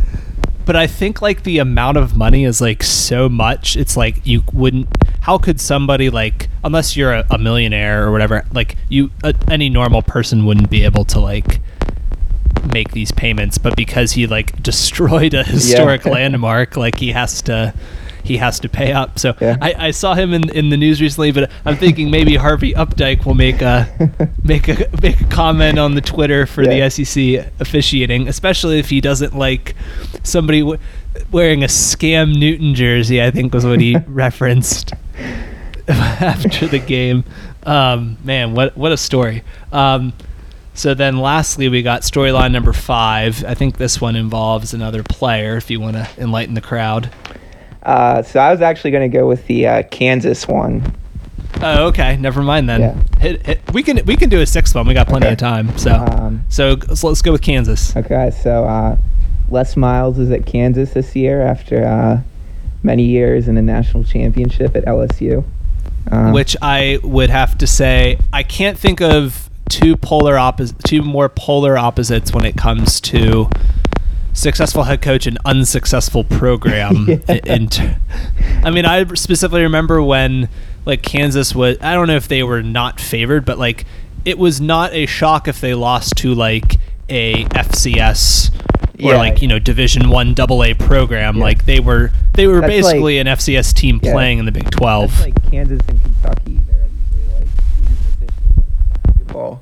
[0.65, 3.75] But I think like the amount of money is like so much.
[3.75, 4.87] It's like you wouldn't.
[5.21, 9.69] How could somebody like unless you're a, a millionaire or whatever, like you uh, any
[9.69, 11.59] normal person wouldn't be able to like
[12.71, 13.57] make these payments.
[13.57, 17.73] But because he like destroyed a historic landmark, like he has to.
[18.23, 19.19] He has to pay up.
[19.19, 19.57] So Yeah.
[19.61, 23.25] I, I saw him in, in the news recently, but I'm thinking maybe Harvey Updike
[23.25, 23.87] will make a
[24.43, 26.87] make a make a comment on the Twitter for Yeah.
[26.89, 29.75] the SEC officiating, especially if he doesn't like
[30.23, 30.79] somebody w-
[31.31, 33.21] wearing a scam Newton jersey.
[33.21, 34.93] I think was what he referenced
[35.87, 37.23] after the game.
[37.63, 39.43] Um, man, what what a story.
[39.71, 40.13] Um,
[40.73, 43.43] so then, lastly, we got storyline number five.
[43.43, 45.57] I think this one involves another player.
[45.57, 47.11] If you want to enlighten the crowd.
[47.83, 50.95] Uh, so I was actually going to go with the uh, Kansas one.
[51.61, 52.15] Oh, okay.
[52.17, 52.81] Never mind then.
[52.81, 52.95] Yeah.
[53.19, 53.73] Hit, hit.
[53.73, 54.87] We can we can do a sixth one.
[54.87, 55.33] We got plenty Okay.
[55.33, 55.77] of time.
[55.77, 57.95] So Um, so, so let's go with Kansas.
[57.95, 58.97] Okay, so uh,
[59.49, 62.21] Les Miles is at Kansas this year after uh,
[62.83, 65.43] many years in a national championship at LSU.
[66.11, 71.01] Um, which I would have to say I can't think of two polar oppos- two
[71.03, 73.49] more polar opposites when it comes to
[74.33, 77.07] successful head coach and unsuccessful program.
[77.07, 77.17] Yeah.
[77.27, 77.89] in, in t-
[78.63, 80.49] I mean, I specifically remember when
[80.85, 81.77] like Kansas was.
[81.81, 83.85] I don't know if they were not favored, but like
[84.25, 86.77] it was not a shock if they lost to like
[87.09, 88.51] a FCS
[89.03, 89.17] or Yeah.
[89.17, 91.37] like you know Division One Double A program.
[91.37, 91.43] Yeah.
[91.43, 94.13] Like they were they were That's basically an FCS team Yeah.
[94.13, 95.11] playing in the Big Twelve.
[95.11, 96.59] That's like Kansas and Kentucky.
[96.67, 97.47] They're usually like
[97.81, 98.63] even positions in
[99.03, 99.61] basketball.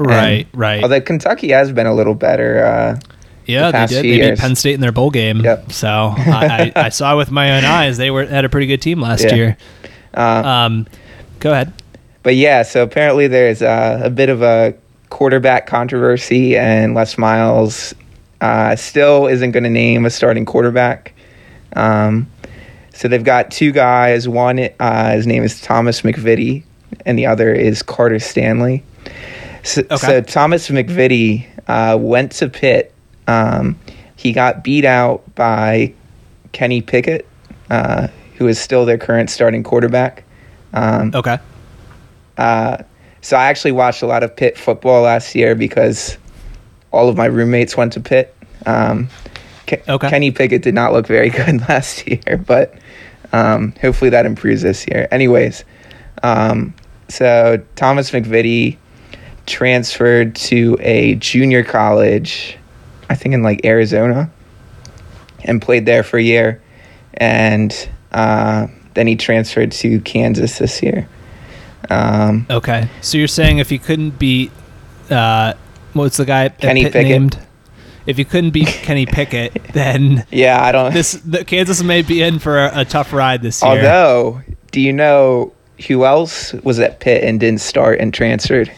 [0.00, 0.82] Right, And right.
[0.82, 2.64] Although Kentucky has been a little better.
[2.64, 3.00] Uh,
[3.48, 4.04] yeah, they past did.
[4.04, 4.38] They beat.
[4.38, 5.40] Penn State in their bowl game.
[5.40, 5.72] Yep.
[5.72, 8.80] So I, I, I saw with my own eyes they were had a pretty good
[8.82, 9.34] team last Yeah.
[9.34, 9.56] year.
[10.14, 10.86] uh, Um,
[11.40, 11.72] go ahead.
[12.22, 14.74] but yeah, so apparently there's uh, a bit of a
[15.10, 17.94] quarterback controversy, and Les Miles
[18.40, 21.14] uh, still isn't going to name a starting quarterback.
[21.74, 22.28] Um,
[22.92, 24.28] so they've got two guys.
[24.28, 26.62] One, uh, his name is Thomas MacVittie,
[27.06, 28.82] and the other is Carter Stanley.
[29.62, 29.96] So, Okay.
[29.96, 32.92] so Thomas MacVittie uh, went to Pitt.
[33.28, 33.78] Um,
[34.16, 35.92] he got beat out by
[36.50, 37.26] Kenny Pickett,
[37.70, 40.24] uh, who is still their current starting quarterback.
[40.74, 41.38] Um, Okay.
[42.36, 42.78] uh,
[43.20, 46.16] so I actually watched a lot of Pitt football last year because
[46.90, 48.34] all of my roommates went to Pitt.
[48.66, 49.08] Um,
[49.66, 50.08] Ke- Okay.
[50.10, 52.74] Kenny Pickett did not look very good last year, but
[53.32, 55.06] um, hopefully that improves this year.
[55.10, 55.64] Anyways,
[56.22, 56.74] um,
[57.08, 58.76] so Thomas MacVittie
[59.46, 62.56] transferred to a junior college,
[63.08, 64.30] I think in like Arizona,
[65.44, 66.62] and played there for a year,
[67.14, 71.08] and uh, then he transferred to Kansas this year.
[71.90, 72.88] Um, Okay.
[73.00, 74.50] So you're saying if you couldn't beat,
[75.10, 75.54] uh,
[75.92, 77.10] what's the guy Kenny Pitt Pickett.
[77.10, 77.38] named?
[78.06, 80.92] If you couldn't beat Kenny Pickett, then yeah, I don't.
[80.92, 83.70] this the, Kansas may be in for a, a tough ride this year.
[83.70, 85.52] Although, do you know
[85.86, 88.72] who else was at Pitt and didn't start and transferred?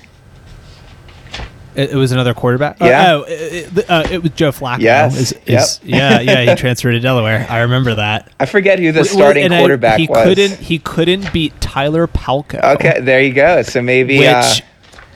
[1.76, 2.78] It, it was another quarterback.
[2.80, 3.12] Yeah.
[3.12, 4.80] Oh, it, it, uh, it was Joe Flacco.
[4.80, 5.16] Yes.
[5.18, 5.66] Is- Yep.
[5.85, 6.50] yeah, yeah.
[6.50, 7.46] He transferred to Delaware.
[7.48, 8.30] I remember that.
[8.40, 10.24] I forget who the Well, starting and I- quarterback he was.
[10.24, 10.59] couldn't.
[10.59, 12.62] He couldn't beat Tyler Palko.
[12.74, 13.62] Okay, there you go.
[13.62, 14.18] So maybe.
[14.18, 14.54] which uh,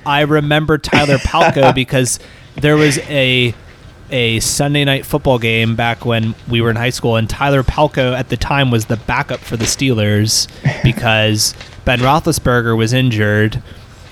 [0.07, 2.21] I remember Tyler Palko because
[2.57, 3.53] there was a
[4.11, 8.17] a Sunday night football game back when we were in high school, and Tyler Palko
[8.17, 10.47] at the time was the backup for the Steelers
[10.85, 13.61] because Ben Roethlisberger was injured,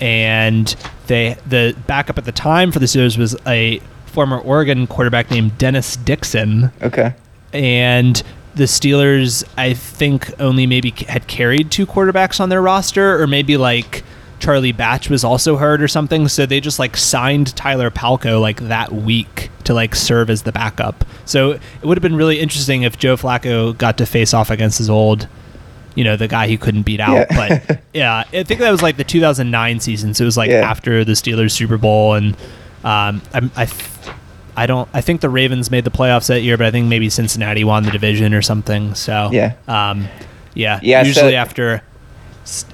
[0.01, 0.75] and
[1.07, 5.57] they the backup at the time for the Steelers was a former Oregon quarterback named
[5.57, 7.15] Dennis Dixon okay.
[7.51, 8.21] and
[8.55, 13.57] the Steelers, I think, only maybe had carried two quarterbacks on their roster, or maybe
[13.57, 14.03] like
[14.39, 16.27] Charlie Batch was also hurt or something.
[16.27, 20.51] So they just like signed Tyler Palko like that week to like serve as the
[20.51, 21.05] backup.
[21.25, 24.77] So it would have been really interesting if Joe Flacco got to face off against
[24.77, 25.27] his old,
[25.95, 27.27] you know, the guy he couldn't beat out.
[27.31, 27.59] Yeah.
[27.67, 30.13] But yeah, I think that was like the 2009 season.
[30.13, 30.69] So it was like Yeah.
[30.69, 32.35] after the Steelers Super Bowl, and
[32.83, 33.67] um, I, I,
[34.55, 34.87] I don't.
[34.93, 37.83] I think the Ravens made the playoffs that year, but I think maybe Cincinnati won
[37.83, 38.93] the division or something.
[38.95, 39.53] So Yeah.
[39.67, 40.07] um,
[40.53, 41.81] yeah, Yeah, so- Usually after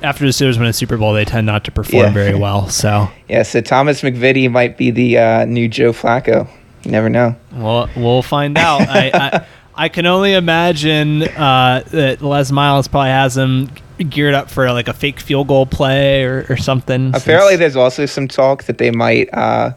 [0.02, 2.12] after the Steelers win a Super Bowl, they tend not to perform Yeah.
[2.12, 2.70] very well.
[2.70, 6.48] So Yeah, so Thomas MacVittie might be the uh, new Joe Flacco.
[6.84, 7.36] You never know.
[7.52, 8.82] we'll we'll find out.
[8.90, 9.46] I, I
[9.80, 13.72] I can only imagine uh, that Les Miles probably has him
[14.10, 17.16] geared up for like a fake field goal play or, or something.
[17.16, 19.72] Apparently, since- there's also some talk that they might uh,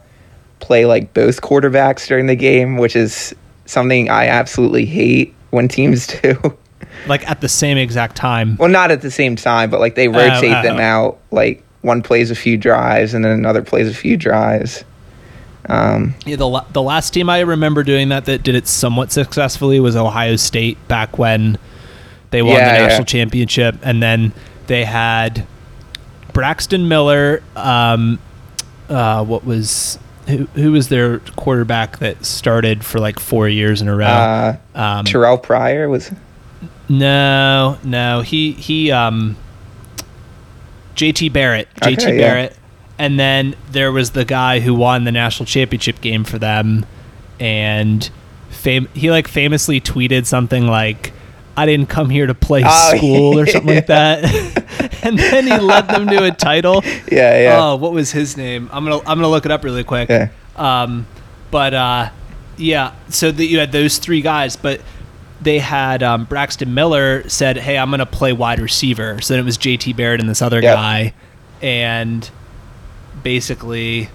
[0.58, 3.32] play like both quarterbacks during the game, which is
[3.66, 6.36] something I absolutely hate when teams do.
[7.06, 8.56] like at the same exact time.
[8.56, 10.82] well, not at the same time, but like they rotate oh, them oh.
[10.82, 11.18] out.
[11.30, 14.82] Like one plays a few drives and then another plays a few drives.
[15.68, 19.12] Um, Yeah, the la- the last team I remember doing that that did it somewhat
[19.12, 21.58] successfully was Ohio State back when
[22.30, 22.86] they won Yeah, the yeah.
[22.88, 24.32] national championship, and then
[24.66, 25.46] they had
[26.32, 27.42] Braxton Miller.
[27.54, 28.18] Um,
[28.88, 29.98] uh, what was
[30.28, 34.06] who, who was their quarterback that started for like four years in a row?
[34.06, 36.10] uh, um, Terrell Pryor was.
[36.88, 39.36] no, no, he he um,
[40.96, 42.26] JT Barrett, JT Okay, yeah.
[42.26, 42.56] Barrett,
[43.02, 46.86] and then there was the guy who won the national championship game for them,
[47.40, 48.08] and
[48.50, 51.12] fam- he like famously tweeted something like.
[51.54, 54.24] I didn't come here to play Oh, school or something like that,
[55.04, 56.82] and then he led them to a title.
[57.12, 57.58] Yeah, yeah.
[57.60, 58.70] Oh, what was his name?
[58.72, 60.08] I'm gonna I'm gonna look it up really quick.
[60.08, 60.30] Yeah.
[60.56, 61.06] Um,
[61.50, 62.08] but uh,
[62.56, 64.80] yeah, so that you had those three guys, but
[65.42, 69.44] they had um, Braxton Miller said, "Hey, I'm gonna play wide receiver." So then it
[69.44, 69.92] was J.T.
[69.92, 70.74] Barrett and this other Yep.
[70.74, 71.12] guy,
[71.60, 72.30] and
[73.22, 74.08] basically,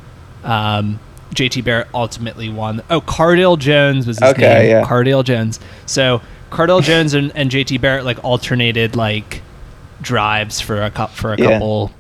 [0.44, 1.00] um,
[1.34, 1.62] J.T.
[1.62, 2.82] Barrett ultimately won.
[2.90, 4.70] Oh, Cardale Jones was his Okay, name.
[4.70, 4.84] yeah.
[4.86, 5.60] Cardale Jones.
[5.86, 7.78] So Cardale Jones and, and J.T.
[7.80, 9.42] Barrett like alternated like
[10.02, 11.54] drives for a cup for a Yeah.
[11.54, 11.92] couple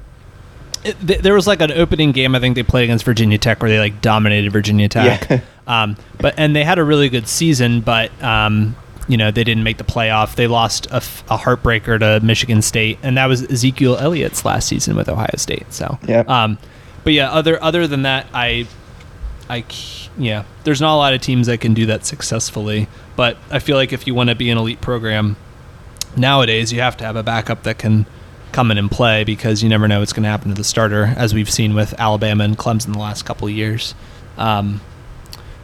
[0.83, 3.61] it, th- there was like an opening game I think they played against Virginia Tech
[3.61, 5.27] where they like dominated Virginia Tech.
[5.29, 5.39] Yeah.
[5.83, 8.75] um, but and they had a really good season, but um,
[9.07, 10.35] you know they didn't make the playoff.
[10.35, 14.67] They lost a, f- a heartbreaker to Michigan State, and that was Ezekiel Elliott's last
[14.67, 15.65] season with Ohio State.
[15.73, 16.29] So, Yep.
[16.29, 16.57] um,
[17.07, 18.67] but yeah, other other than that, I,
[19.49, 19.63] I
[20.17, 22.89] yeah, there's not a lot of teams that can do that successfully.
[23.15, 25.37] But I feel like if you want to be an elite program,
[26.17, 28.07] nowadays you have to have a backup that can
[28.51, 31.13] come in and play because you never know what's going to happen to the starter,
[31.15, 33.95] as we've seen with Alabama and Clemson the last couple of years.
[34.37, 34.81] Um,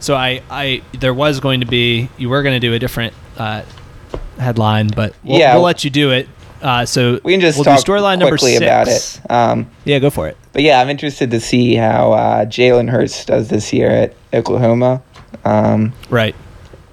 [0.00, 3.12] so I, I, there was going to be, you were going to do a different
[3.36, 3.64] uh,
[4.38, 5.56] headline, but we'll, Yeah.
[5.56, 6.26] we'll let you do it.
[6.64, 8.62] Uh, so we can just we'll talk storyline number quickly six.
[8.62, 9.20] about it.
[9.30, 10.36] Um, Yeah, go for it.
[10.54, 15.02] but yeah, I'm interested to see how uh, Jalen Hurts does this year at Oklahoma.
[15.44, 16.34] Um, Right.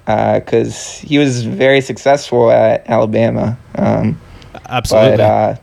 [0.05, 3.57] because he was very successful at Alabama.
[3.76, 4.19] Um,
[4.67, 5.11] Absolutely.
[5.17, 5.55] but uh,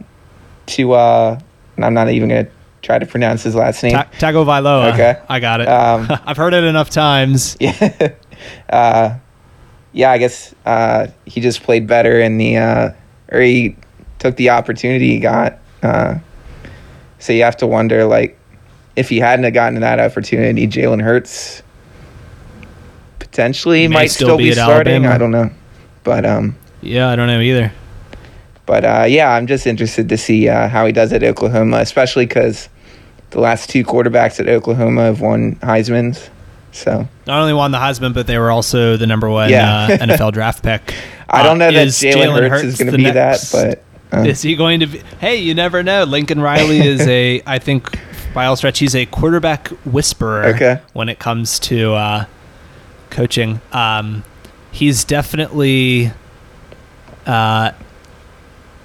[0.66, 1.38] to uh,
[1.76, 2.48] I'm not even gonna
[2.80, 3.92] try to pronounce his last name.
[3.92, 4.94] Ta- Tagovailoa.
[4.94, 5.20] Okay.
[5.28, 5.68] I got it.
[5.68, 7.56] Um, I've heard it enough times.
[7.60, 8.12] yeah,
[8.70, 9.16] uh,
[9.92, 10.10] yeah.
[10.10, 12.90] I guess uh, he just played better in the uh,
[13.30, 13.76] or he
[14.18, 15.58] took the opportunity he got.
[15.82, 16.18] Uh,
[17.18, 18.38] so you have to wonder, like,
[18.96, 21.62] if he hadn't have gotten that opportunity, Jalen Hurts
[23.18, 25.04] potentially might still be be, starting.
[25.04, 25.14] Alabama.
[25.14, 25.50] I don't know,
[26.04, 27.72] but um, Yeah, I don't know either.
[28.66, 32.26] But uh, yeah, I'm just interested to see uh, how he does at Oklahoma, especially
[32.26, 32.68] because
[33.30, 36.28] the last two quarterbacks at Oklahoma have won Heisman's.
[36.72, 39.84] So Not only won the Heisman, but they were also the number one Yeah.
[39.90, 40.94] uh, NFL draft pick.
[41.30, 44.20] I don't Uh, know that Jalen Hurts, is going to be next- that, but uh,
[44.20, 44.98] Is he going to be?
[45.20, 46.04] Hey, you never know.
[46.04, 47.98] Lincoln Riley is a, I think,
[48.34, 50.80] by all stretch, he's a quarterback whisperer Okay.
[50.92, 52.24] when it comes to uh,
[53.10, 53.60] coaching.
[53.72, 54.24] Um,
[54.72, 56.12] he's definitely,
[57.26, 57.72] uh,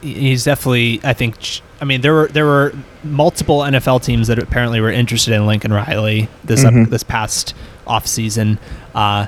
[0.01, 0.99] he's definitely.
[1.03, 1.61] I think.
[1.81, 5.73] I mean, there were there were multiple NFL teams that apparently were interested in Lincoln
[5.73, 6.89] Riley this up, Mhm.
[6.89, 7.53] this past
[7.85, 8.57] off season.
[8.95, 9.27] Uh,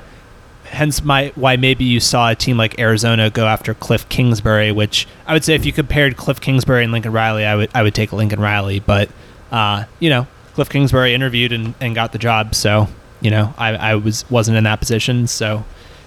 [0.66, 5.06] hence my why maybe you saw a team like Arizona go after Cliff Kingsbury, which
[5.26, 7.94] I would say if you compared Cliff Kingsbury and Lincoln Riley, I would I would
[7.94, 9.08] take Lincoln Riley, but
[9.50, 12.88] uh, you know Cliff Kingsbury interviewed and, and got the job, so
[13.20, 15.64] you know I, I was wasn't in that position, so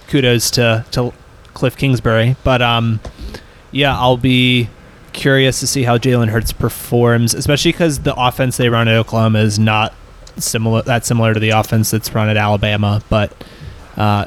[0.08, 1.14] kudos to to
[1.54, 3.00] Cliff Kingsbury, but um
[3.72, 4.70] yeah I'll be
[5.14, 9.40] curious to see how Jalen Hurts performs, especially because the offense they run at Oklahoma
[9.40, 9.94] is not
[10.38, 13.32] similar that similar to the offense that's run at Alabama, but
[13.98, 14.26] uh,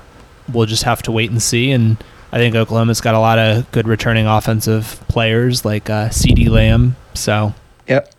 [0.53, 1.70] we'll just have to wait and see.
[1.70, 1.96] And
[2.32, 6.96] I think Oklahoma's got a lot of good returning offensive players like uh, CeeDee Lamb,
[7.14, 7.55] so
[7.86, 8.11] yep.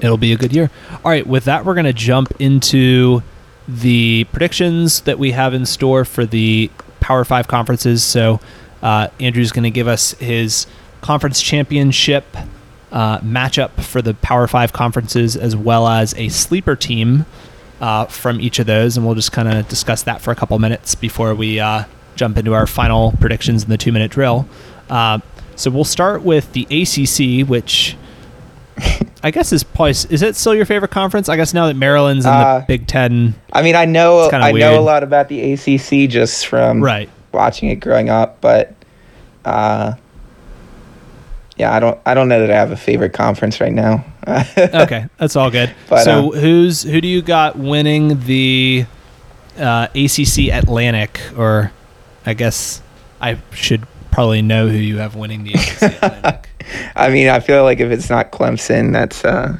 [0.00, 0.70] it'll be a good year.
[1.04, 3.22] All right, with that, we're going to jump into
[3.68, 8.02] the predictions that we have in store for the Power Five conferences.
[8.02, 8.40] So
[8.82, 10.66] uh, Andrew's going to give us his
[11.00, 12.24] conference championship
[12.90, 17.24] uh, matchup for the Power Five conferences, as well as a sleeper team
[17.80, 20.58] uh, from each of those, and we'll just kind of discuss that for a couple
[20.58, 24.48] minutes before we uh, jump into our final predictions in the two-minute drill.
[24.88, 25.18] Uh,
[25.56, 27.96] so we'll start with the ACC, which
[29.22, 31.28] I guess is probably is it still your favorite conference?
[31.28, 34.52] I guess now that Maryland's in Uh, the Big Ten, I mean, I know I
[34.52, 37.08] know a lot about the ACC just from right?
[37.32, 38.74] watching it growing up, but
[39.44, 39.94] uh,
[41.56, 44.04] yeah, I don't I don't know that I have a favorite conference right now.
[44.58, 45.74] okay, that's all good.
[45.88, 48.86] But, so uh, who's who do you got winning the
[49.58, 51.20] uh, ACC Atlantic?
[51.36, 51.72] Or
[52.24, 52.82] I guess
[53.20, 56.48] I should probably know who you have winning the ACC Atlantic.
[56.96, 59.56] I mean, I feel like if it's not Clemson, that's uh,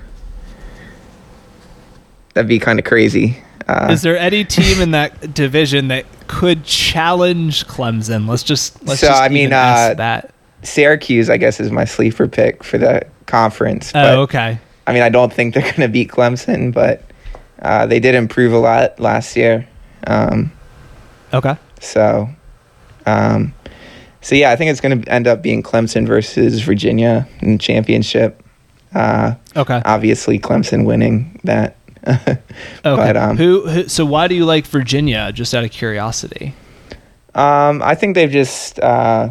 [2.35, 3.39] that'd be kind of crazy.
[3.69, 8.29] Uh, Is there any team in that division that could challenge Clemson?
[8.29, 10.33] Let's just let's So, just I mean, uh, that.
[10.67, 13.93] Syracuse, I guess, is my sleeper pick for the conference.
[13.93, 14.59] But, Oh, okay.
[14.87, 17.03] I mean, I don't think they're going to beat Clemson, but
[17.63, 19.67] uh, they did improve a lot last year.
[20.07, 20.53] Um,
[21.35, 21.57] Okay.
[21.81, 22.29] so,
[23.07, 23.53] um,
[24.21, 27.59] so yeah, I think it's going to end up being Clemson versus Virginia in the
[27.59, 28.43] championship.
[28.95, 29.81] Uh, Okay.
[29.85, 31.77] obviously, Clemson winning that.
[32.07, 32.41] Okay.
[32.85, 33.89] But, um, who, who?
[33.89, 35.33] So why do you like Virginia?
[35.33, 36.55] Just out of curiosity.
[37.35, 39.31] Um, I think they've just uh,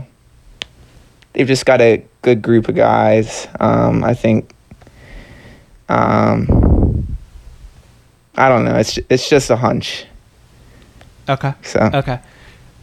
[1.36, 3.48] they've just got a good group of guys.
[3.60, 4.52] Um, I think.
[5.90, 7.18] Um,
[8.36, 8.76] I don't know.
[8.76, 10.06] It's it's just a hunch.
[11.30, 11.54] Okay.
[11.62, 12.20] So Okay.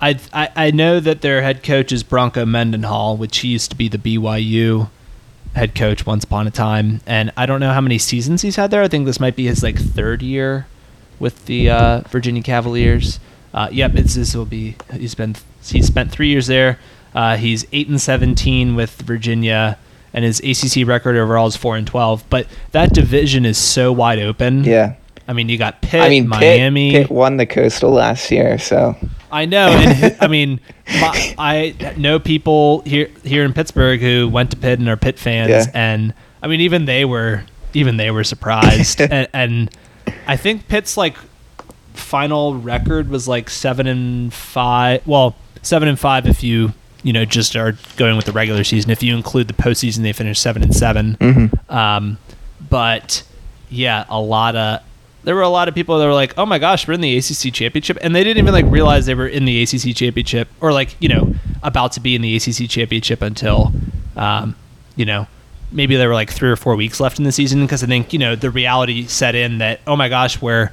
[0.01, 3.77] I, I I know that their head coach is Bronco Mendenhall, which he used to
[3.77, 4.89] be the BYU
[5.55, 8.71] head coach once upon a time, and I don't know how many seasons he's had
[8.71, 8.83] there.
[8.83, 10.67] I think this might be his like third year
[11.19, 13.21] with the uh, Virginia Cavaliers.
[13.53, 14.77] Uh, yep, it's this will be.
[14.93, 16.79] He's been he's spent three years there.
[17.15, 19.79] Uh, he's eight and seventeen with Virginia,
[20.15, 22.25] and his ACC record overall is four and twelve.
[22.31, 24.65] But that division is so wide open.
[24.65, 24.95] yeah,
[25.29, 26.91] I mean, you got Pitt, I mean, Miami.
[26.93, 28.97] Pitt, Pitt won the Coastal last year, so
[29.31, 30.61] I know, and I mean,
[31.01, 35.19] my, I know people here here in Pittsburgh who went to Pitt and are Pitt
[35.19, 35.67] fans, Yeah.
[35.75, 37.45] and I mean, even they were
[37.75, 39.71] even they were surprised, and, and
[40.27, 41.17] I think Pitt's like
[41.95, 45.07] final record was like seven and five.
[45.07, 46.73] Well, seven and five if you
[47.03, 48.91] you know just are going with the regular season.
[48.91, 51.71] If you include the postseason, they finished seven and 7 mhm.
[51.71, 52.19] um,
[52.69, 53.23] but
[53.69, 54.81] yeah, a lot of
[55.25, 57.17] there were a lot of people that were like, "Oh my gosh, we're in the
[57.17, 60.73] ACC championship," and they didn't even like realize they were in the ACC championship or
[60.73, 63.73] like you know about to be in the ACC championship until
[64.17, 64.57] um,
[64.97, 65.27] you know,
[65.71, 68.13] maybe there were like three or four weeks left in the season because I think
[68.13, 70.71] you know the reality set in that oh my gosh we're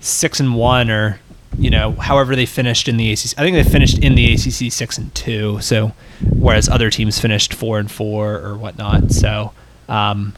[0.00, 1.20] six and one or
[1.60, 3.38] you know however they finished in the ACC.
[3.38, 5.60] I think they finished in the ACC six and two.
[5.60, 5.92] So
[6.34, 9.12] whereas other teams finished four and four or whatnot.
[9.12, 9.52] So
[9.88, 10.34] um,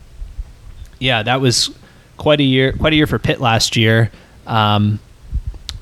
[0.99, 1.71] yeah, that was
[2.17, 4.11] quite a year quite a year for Pitt last year.
[4.47, 4.99] Um,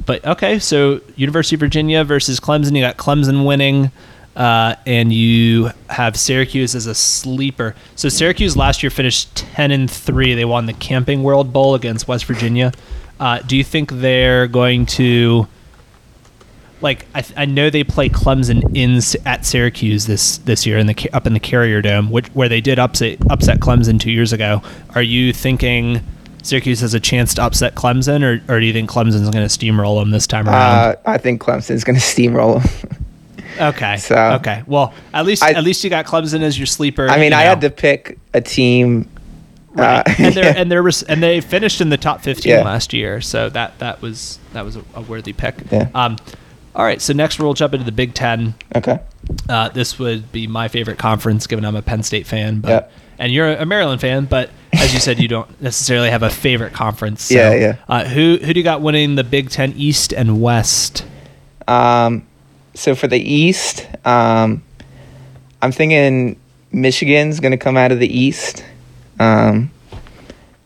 [0.05, 2.76] but okay, so University of Virginia versus Clemson.
[2.76, 3.91] You got Clemson winning.
[4.36, 7.74] Uh, and you have Syracuse as a sleeper.
[7.97, 10.34] So Syracuse last year finished ten and three.
[10.34, 12.72] They won the Camping World Bowl against West Virginia.
[13.21, 15.47] Uh, do you think they're going to?
[16.81, 21.11] Like I, I know they play Clemson in at Syracuse this this year in the
[21.12, 24.62] up in the Carrier Dome, which where they did upset upset Clemson two years ago.
[24.95, 26.01] Are you thinking
[26.43, 29.55] Syracuse has a chance to upset Clemson, or, or do you think Clemson's going to
[29.59, 30.57] steamroll them this time around?
[30.75, 33.05] Uh, I think Clemson's going to steamroll them.
[33.61, 33.99] Okay.
[33.99, 34.62] So okay.
[34.66, 37.11] Well, at least I- at least you got Clemson as your sleeper.
[37.11, 39.07] I mean, you I had to pick a team.
[39.81, 40.07] Right.
[40.09, 42.62] uh, and they and there was and they finished in the top 15 Yeah.
[42.62, 45.57] last year, so that that was that was a, a worthy pick.
[45.70, 45.89] Yeah.
[45.95, 46.16] Um,
[46.74, 48.55] all right, so next we'll jump into the Big Ten.
[48.76, 49.01] okay.
[49.49, 52.89] Uh, this would be my favorite conference, given I'm a Penn State fan, but Yeah.
[53.18, 56.72] and you're a Maryland fan, but as you said, you don't necessarily have a favorite
[56.72, 57.24] conference.
[57.24, 57.76] So, Yeah, yeah.
[57.89, 61.05] Uh, who who do you got winning the Big Ten East and West?
[61.68, 62.26] Um,
[62.74, 64.62] so for the East, um,
[65.62, 66.39] I'm thinking
[66.72, 68.64] Michigan's going to come out of the East.
[69.21, 69.71] Um,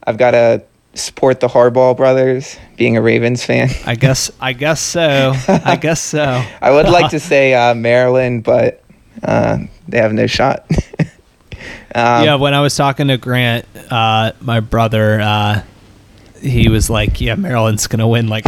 [0.06, 0.62] I've got to
[0.94, 3.68] support the Harbaugh brothers, being a Ravens fan.
[3.84, 5.34] I guess I guess so.
[5.48, 6.44] I guess so.
[6.62, 8.82] I would like to say uh, Maryland, but
[9.22, 10.66] uh, they have no shot.
[11.00, 15.62] um, yeah, when I was talking to Grant, uh, my brother, uh,
[16.40, 18.44] he was like, "Yeah, Maryland's gonna win like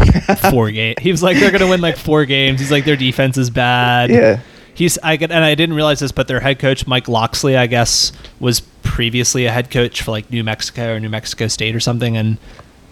[0.50, 3.38] four games." He was like, "They're gonna win like four games." He's like, "Their defense
[3.38, 4.40] is bad." Yeah.
[4.76, 7.66] He's I get and I didn't realize this, but their head coach Mike Locksley, I
[7.66, 11.80] guess, was previously a head coach for like New Mexico or New Mexico State or
[11.80, 12.36] something, and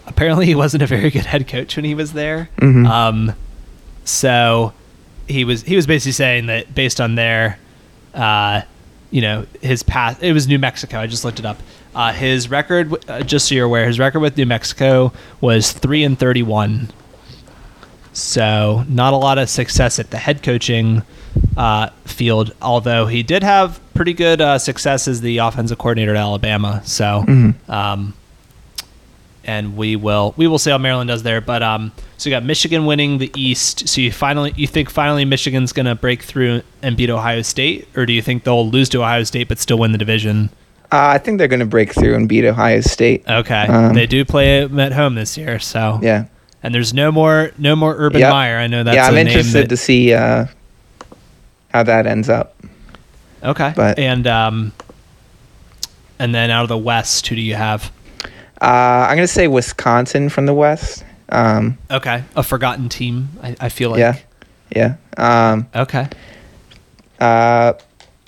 [0.07, 2.49] apparently he wasn't a very good head coach when he was there.
[2.57, 2.87] Mhm.
[2.89, 3.33] Um,
[4.03, 4.73] so
[5.27, 7.59] he was he was basically saying that based on their,
[8.15, 8.61] uh,
[9.11, 10.23] you know, his past.
[10.23, 10.99] It was New Mexico.
[10.99, 11.59] I just looked it up.
[11.93, 16.03] Uh, his record, uh, just so you're aware, his record with New Mexico was three
[16.03, 16.89] and thirty-one.
[18.13, 21.03] So not a lot of success at the head coaching
[21.57, 22.53] uh, field.
[22.61, 26.81] Although he did have pretty good uh, success as the offensive coordinator at Alabama.
[26.85, 27.53] So, Mhm.
[27.69, 28.13] um,
[29.43, 31.39] and we will we will see how Maryland does there.
[31.41, 33.87] But um, so you got Michigan winning the East.
[33.87, 37.87] So you finally you think finally Michigan's going to break through and beat Ohio State,
[37.95, 40.49] or do you think they'll lose to Ohio State but still win the division?
[40.91, 43.23] Uh, I think they're going to break through and beat Ohio State.
[43.27, 45.59] Okay, Um, they do play at home this year.
[45.59, 46.25] So Yeah.
[46.63, 48.31] and there's no more no more Urban Yep.
[48.31, 48.57] Meyer.
[48.57, 50.45] I know that's yeah, I'm interested that- to see uh,
[51.75, 52.55] how that ends up.
[53.43, 53.73] Okay.
[53.75, 54.71] But- and um,
[56.17, 57.91] and then out of the West, who do you have?
[58.61, 61.03] Uh, I'm to say Wisconsin from the West.
[61.29, 63.27] Um, Okay, a forgotten team.
[63.43, 63.99] I, I feel like.
[63.99, 64.17] yeah.
[64.73, 64.95] Yeah.
[65.17, 66.07] Um, Okay.
[67.19, 67.73] uh,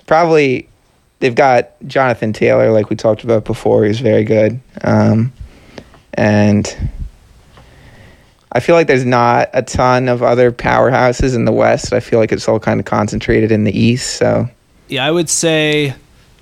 [0.06, 0.68] probably
[1.20, 3.84] they've got Jonathan Taylor, like we talked about before.
[3.86, 4.60] He's very good.
[4.82, 5.32] Um,
[6.14, 6.90] and
[8.52, 11.92] I feel like there's not a ton of other powerhouses in the West.
[11.92, 14.16] I feel like it's all kind of concentrated in the East.
[14.16, 14.48] So,
[14.88, 15.94] Yeah, I would say,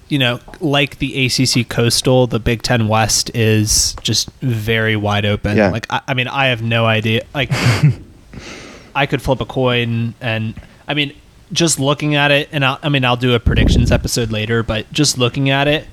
[0.08, 5.56] you know, like the ACC Coastal, the Big Ten West is just very wide open.
[5.56, 5.70] Yeah.
[5.70, 7.24] Like, I, I mean, I have no idea.
[7.34, 7.50] Like,
[8.94, 10.54] I could flip a coin, and
[10.86, 11.12] I mean,
[11.52, 14.90] just looking at it, and I'll, I mean, I'll do a predictions episode later, but
[14.92, 15.86] just looking at it,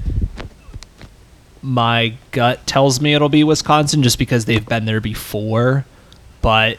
[1.63, 5.85] my gut tells me it'll be Wisconsin just because they've been there before.
[6.43, 6.77] But,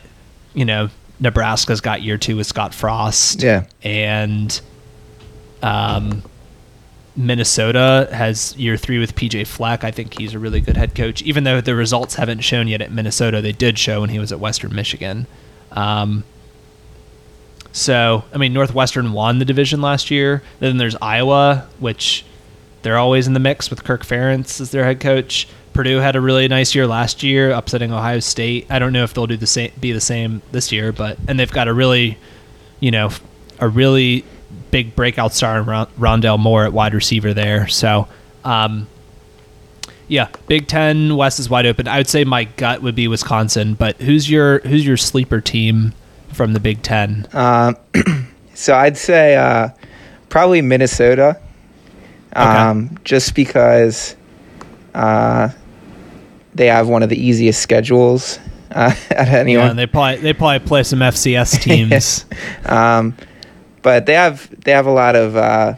[0.52, 3.64] you know, Nebraska's got year two with Scott Frost yeah.
[3.82, 4.60] and
[5.62, 6.22] um,
[7.16, 9.82] Minnesota has year three with PJ Fleck.
[9.82, 11.22] I think he's a really good head coach.
[11.22, 14.32] Even though the results haven't shown yet at Minnesota, they did show when he was
[14.32, 15.26] at Western Michigan.
[15.72, 16.24] Um,
[17.72, 20.42] so, I mean, Northwestern won the division last year.
[20.60, 22.24] Then there's Iowa, which
[22.82, 25.48] they're always in the mix with Kirk Ferentz as their head coach.
[25.74, 28.66] Purdue had a really nice year last year, upsetting Ohio State.
[28.70, 31.38] I don't know if they'll do the same, be the same this year, but and
[31.38, 32.16] they've got a really,
[32.80, 33.10] you know,
[33.58, 34.24] a really
[34.70, 37.66] big breakout star in Ron- Rondale Moore at wide receiver there.
[37.68, 38.08] So,
[38.44, 38.86] um,
[40.06, 41.88] yeah, Big Ten West is wide open.
[41.88, 45.92] I would say my gut would be Wisconsin, but who's your who's your sleeper team
[46.32, 47.26] from the Big Ten?
[47.32, 47.76] Um,
[48.54, 49.70] so I'd say uh,
[50.28, 51.40] probably Minnesota,
[52.34, 54.14] um, just because
[54.94, 55.48] uh,
[56.54, 58.38] they have one of the easiest schedules
[58.70, 59.70] uh, at Yeah, anyone.
[59.70, 62.24] and they probably they probably play some FCS teams.
[62.66, 63.16] um,
[63.82, 65.74] but they have they have a lot of uh,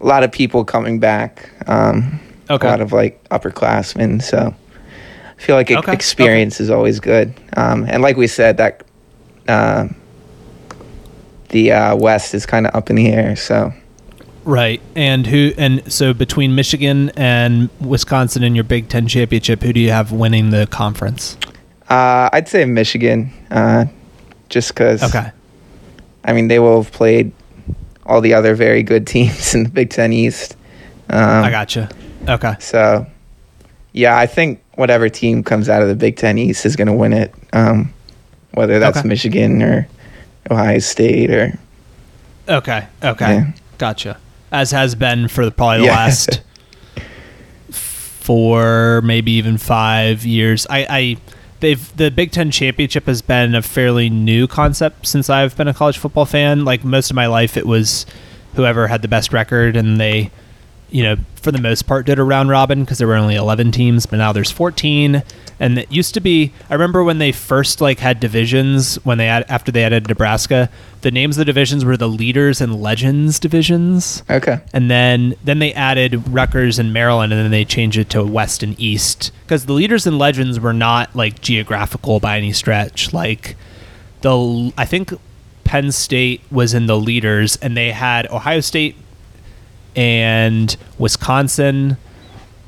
[0.00, 1.50] a lot of people coming back.
[1.66, 2.18] Um,
[2.50, 2.66] Okay.
[2.66, 4.20] A lot of like upperclassmen.
[4.20, 4.54] So
[5.38, 7.32] I feel like Okay, experience is always good.
[7.56, 8.82] Um, and like we said, that
[9.48, 9.88] uh,
[11.48, 13.36] the uh, West is kind of up in the air.
[13.36, 13.72] So
[14.44, 14.80] Right.
[14.96, 19.80] And who and so between Michigan and Wisconsin in your Big 10 championship, who do
[19.80, 21.36] you have winning the conference?
[21.88, 23.84] uh, I'd say Michigan, uh,
[24.48, 25.02] just because.
[25.02, 25.30] Okay.
[26.24, 27.32] I mean, they will have played
[28.06, 30.56] all the other very good teams in the Big Ten East.
[31.10, 31.90] Um, I gotcha.
[32.28, 32.54] Okay.
[32.60, 33.06] So,
[33.92, 36.94] yeah, I think whatever team comes out of the Big Ten East is going to
[36.94, 37.34] win it.
[37.52, 37.92] Um,
[38.52, 39.08] whether that's Okay.
[39.08, 39.86] Michigan or
[40.50, 41.58] Ohio State or
[42.48, 42.86] Okay.
[43.04, 43.34] Okay.
[43.34, 43.52] Yeah.
[43.78, 44.16] Gotcha.
[44.52, 45.96] As has been for probably the Yeah.
[45.96, 46.42] last
[47.70, 50.66] four, maybe even five years.
[50.70, 51.16] I, I
[51.60, 55.74] they've the Big Ten championship has been a fairly new concept since I've been a
[55.74, 56.64] college football fan.
[56.64, 58.06] Like most of my life, it was
[58.54, 60.30] whoever had the best record, and they,
[60.92, 63.72] you know, for the most part, did a round robin because there were only eleven
[63.72, 65.22] teams, but now there's fourteen.
[65.58, 66.52] And it used to be.
[66.68, 70.68] I remember when they first like had divisions when they had after they added Nebraska.
[71.02, 75.58] The names of the divisions were the leaders and legends divisions okay, and then then
[75.60, 79.66] they added Rutgers and Maryland, and then they changed it to West and East because
[79.66, 83.12] the leaders and legends were not like geographical by any stretch.
[83.12, 83.56] Like
[84.20, 85.12] the I think
[85.64, 88.96] Penn State was in the leaders, and they had Ohio State
[89.96, 91.96] and Wisconsin.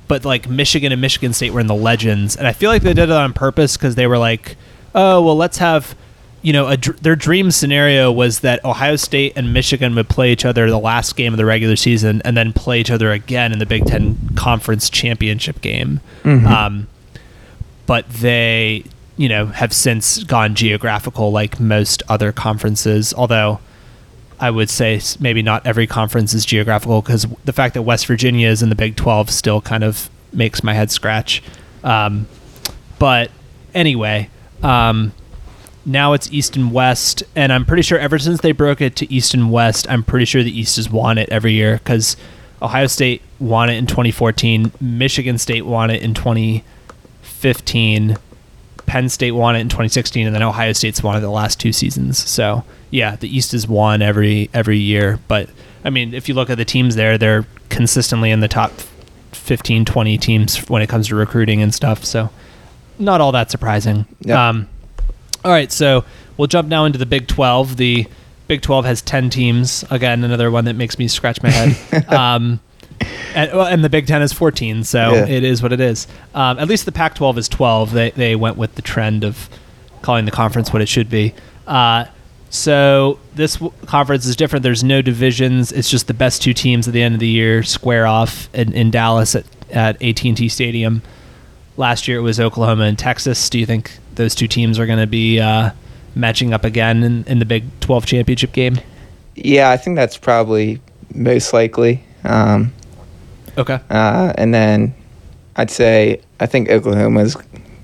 [0.06, 2.92] But like Michigan and Michigan State were in the legends, and I feel like they
[2.92, 4.56] did it on purpose because they were like,
[4.94, 5.96] "Oh, well, let's have
[6.44, 10.30] you know, a, dr- their dream scenario was that Ohio State and Michigan would play
[10.30, 13.50] each other the last game of the regular season and then play each other again
[13.50, 16.00] in the Big Ten Conference Championship game.
[16.46, 16.86] Um,
[17.86, 18.84] but they,
[19.16, 23.58] you know, have since gone geographical like most other conferences, although
[24.40, 28.48] I would say maybe not every conference is geographical because the fact that West Virginia
[28.48, 31.42] is in the Big 12 still kind of makes my head scratch.
[31.82, 32.26] Um,
[32.98, 33.30] but
[33.74, 34.30] anyway,
[34.62, 35.12] um,
[35.86, 39.12] now it's East and West, and I'm pretty sure ever since they broke it to
[39.12, 42.16] East and West, I'm pretty sure the East has won it every year because
[42.62, 48.16] Ohio State won it in 2014, Michigan State won it in 2015,
[48.86, 51.72] Penn State won it in 2016, and then Ohio State's won it the last two
[51.72, 52.18] seasons.
[52.18, 52.64] So
[52.94, 55.18] yeah, the East is won every every year.
[55.26, 55.50] But
[55.84, 58.70] I mean, if you look at the teams there, they're consistently in the top
[59.32, 62.04] 15, 20 teams when it comes to recruiting and stuff.
[62.04, 62.30] So
[62.98, 64.06] not all that surprising.
[64.20, 64.48] Yeah.
[64.48, 64.68] Um,
[65.44, 66.04] all right, so
[66.36, 67.76] we'll jump now into the Big 12.
[67.76, 68.06] The
[68.46, 69.84] Big 12 has 10 teams.
[69.90, 72.08] Again, another one that makes me scratch my head.
[72.12, 72.60] um,
[73.34, 75.26] and, well, and the Big 10 is 14, so Yeah.
[75.26, 76.06] it is what it is.
[76.32, 77.90] Um, at least the Pac 12 is 12.
[77.90, 79.50] They, they went with the trend of
[80.00, 81.34] calling the conference what it should be.
[81.66, 82.04] Uh,
[82.54, 84.62] so this w- conference is different.
[84.62, 85.72] There's no divisions.
[85.72, 88.72] It's just the best two teams at the end of the year square off in,
[88.72, 91.02] in Dallas at, at AT&T Stadium.
[91.76, 93.50] Last year it was Oklahoma and Texas.
[93.50, 95.70] Do you think those two teams are going to be uh,
[96.14, 98.78] matching up again in, in the Big 12 championship game?
[99.34, 100.80] yeah, I think that's probably
[101.12, 102.04] most likely.
[102.22, 102.72] Um,
[103.58, 103.78] Okay.
[103.90, 104.94] uh, and then
[105.56, 107.34] I'd say I think Oklahoma's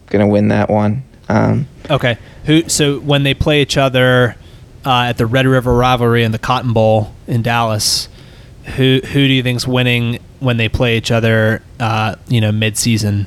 [0.07, 1.03] going to win that one.
[1.29, 2.19] Um, Okay.
[2.45, 2.69] Who?
[2.69, 4.37] So when they play each other
[4.85, 8.09] uh, at the Red River rivalry and the Cotton Bowl in Dallas,
[8.77, 11.63] who who do you think's winning when they play each other?
[11.79, 13.27] Uh, you know, mid season.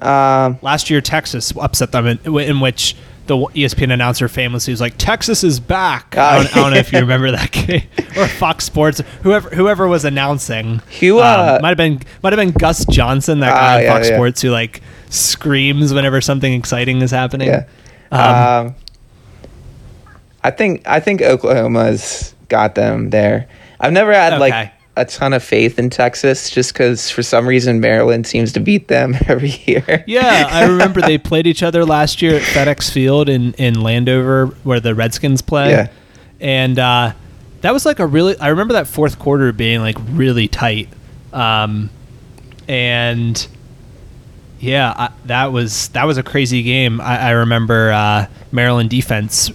[0.00, 2.96] um, Last year, Texas upset them in, in which
[3.26, 6.92] the ESPN announcer famously was like, "Texas is back." I, don't, I don't know if
[6.92, 7.82] you remember that game
[8.16, 10.80] or Fox Sports, whoever whoever was announcing.
[11.00, 13.82] Who, uh, um, might have been might have been Gus Johnson, that Ah, guy on
[13.82, 14.16] yeah, Fox yeah.
[14.16, 17.48] Sports who like screams whenever something exciting is happening.
[17.48, 17.64] yeah.
[18.10, 18.74] Um, Um,
[20.48, 23.46] I think I think Oklahoma's got them there.
[23.80, 24.40] I've never had Okay.
[24.40, 28.60] like a ton of faith in Texas, just because for some reason Maryland seems to
[28.60, 30.02] beat them every year.
[30.06, 34.46] Yeah, I remember they played each other last year at FedEx Field in, in Landover
[34.64, 35.70] where the Redskins play.
[35.70, 35.88] Yeah.
[36.40, 37.12] And uh,
[37.60, 40.88] that was like a really, I remember that fourth quarter being like really tight.
[41.32, 41.90] Um,
[42.66, 43.46] and
[44.60, 47.00] yeah, I, that was that was a crazy game.
[47.00, 49.50] I, I remember uh, Maryland defense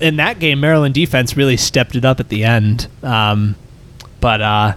[0.00, 0.60] in that game.
[0.60, 2.88] Maryland defense really stepped it up at the end.
[3.02, 3.56] Um,
[4.20, 4.74] but uh,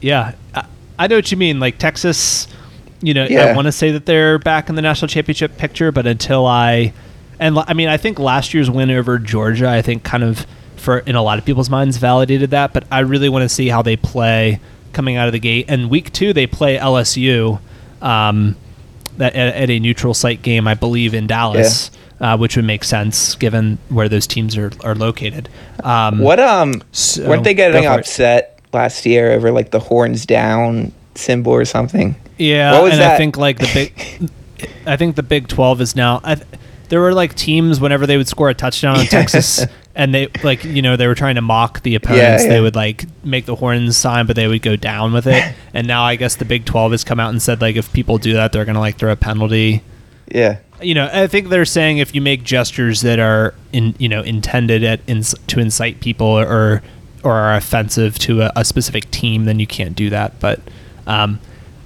[0.00, 0.66] yeah, I,
[0.98, 1.60] I know what you mean.
[1.60, 2.48] Like Texas,
[3.00, 6.06] you know, I want to say that they're back in the national championship picture, but
[6.06, 6.92] until I,
[7.38, 10.98] and I mean, I think last year's win over Georgia, I think kind of for
[10.98, 12.72] in a lot of people's minds validated that.
[12.72, 14.60] But I really want to see how they play
[14.92, 15.66] coming out of the gate.
[15.68, 17.60] And week two, they play LSU.
[18.00, 18.56] Um,
[19.16, 22.84] that at, at a neutral site game, I believe in Dallas, uh, which would make
[22.84, 25.48] sense given where those teams are, are located.
[25.82, 28.00] Um, What um So, weren't they getting for it.
[28.00, 32.16] upset last year over like the horns down symbol or something.
[32.38, 34.30] Yeah, What was and I think like the big,
[34.86, 36.20] I think the Big Twelve is now.
[36.24, 36.36] I,
[36.88, 40.64] there were like teams whenever they would score a touchdown on Texas, and they like
[40.64, 42.42] you know they were trying to mock the opponents.
[42.44, 42.48] yeah.
[42.48, 45.54] They would like make the horns sign, but they would go down with it.
[45.74, 48.18] and now I guess the Big Twelve has come out and said like if people
[48.18, 49.82] do that, they're gonna like throw a penalty.
[50.32, 50.58] Yeah.
[50.82, 54.22] You know, I think they're saying if you make gestures that are in you know
[54.22, 56.82] intended at ins- to incite people or
[57.22, 60.38] or are offensive to a, a specific team, then you can't do that.
[60.40, 60.60] But
[61.06, 61.40] um,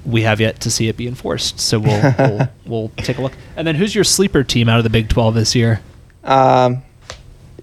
[0.05, 3.35] we have yet to see it be enforced, so we'll, we'll we'll take a look.
[3.57, 5.81] And then, who's your sleeper team out of the Big Twelve this year?
[6.25, 6.83] Um,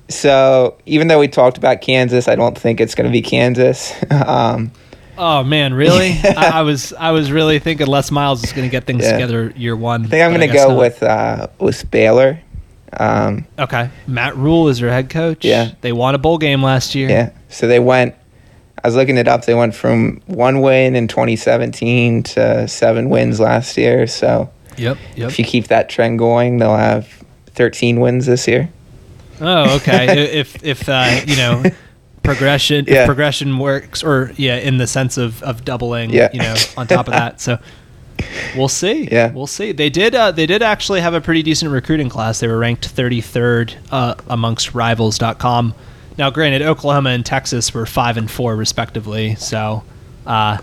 [0.09, 3.93] so even though we talked about Kansas, I don't think it's going to be Kansas.
[4.11, 4.71] um,
[5.17, 6.11] Oh man, really?
[6.23, 9.13] I, I was I was really thinking Les Miles is going to get things Yeah.
[9.13, 10.05] together year one.
[10.05, 10.77] I think I'm going to go not.
[10.77, 12.39] with uh, with Baylor.
[12.97, 13.89] Um, okay.
[14.07, 15.43] Matt Rhule is your head coach.
[15.43, 15.71] Yeah.
[15.81, 17.09] they won a bowl game last year.
[17.09, 17.31] yeah.
[17.49, 18.15] So they went.
[18.83, 19.45] I was looking it up.
[19.45, 24.05] They went from one win in 2017 to seven wins last year.
[24.07, 24.97] So Yep.
[25.15, 25.29] Yep.
[25.29, 27.07] if you keep that trend going, they'll have
[27.47, 28.69] 13 wins this year.
[29.41, 30.31] Oh, okay.
[30.39, 31.63] If if uh, you know
[32.25, 33.01] progression, Yeah.
[33.01, 36.29] if progression works, or yeah, in the sense of of doubling, Yeah.
[36.33, 37.39] you know, on top of that.
[37.41, 37.57] So
[38.55, 39.07] we'll see.
[39.11, 39.31] Yeah.
[39.31, 39.71] we'll see.
[39.71, 40.15] They did.
[40.15, 42.39] Uh, they did actually have a pretty decent recruiting class.
[42.39, 45.73] They were ranked 33rd uh, amongst Rivals.com.
[46.17, 49.35] Now, granted, Oklahoma and Texas were five and four respectively.
[49.35, 49.83] So,
[50.25, 50.57] uh,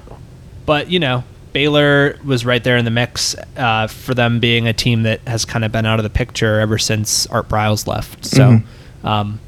[0.66, 1.24] but you know.
[1.52, 5.44] Baylor was right there in the mix uh, for them being a team that has
[5.44, 8.24] kind of been out of the picture ever since Art Briles left.
[8.24, 9.06] So, Mhm.
[9.06, 9.38] um,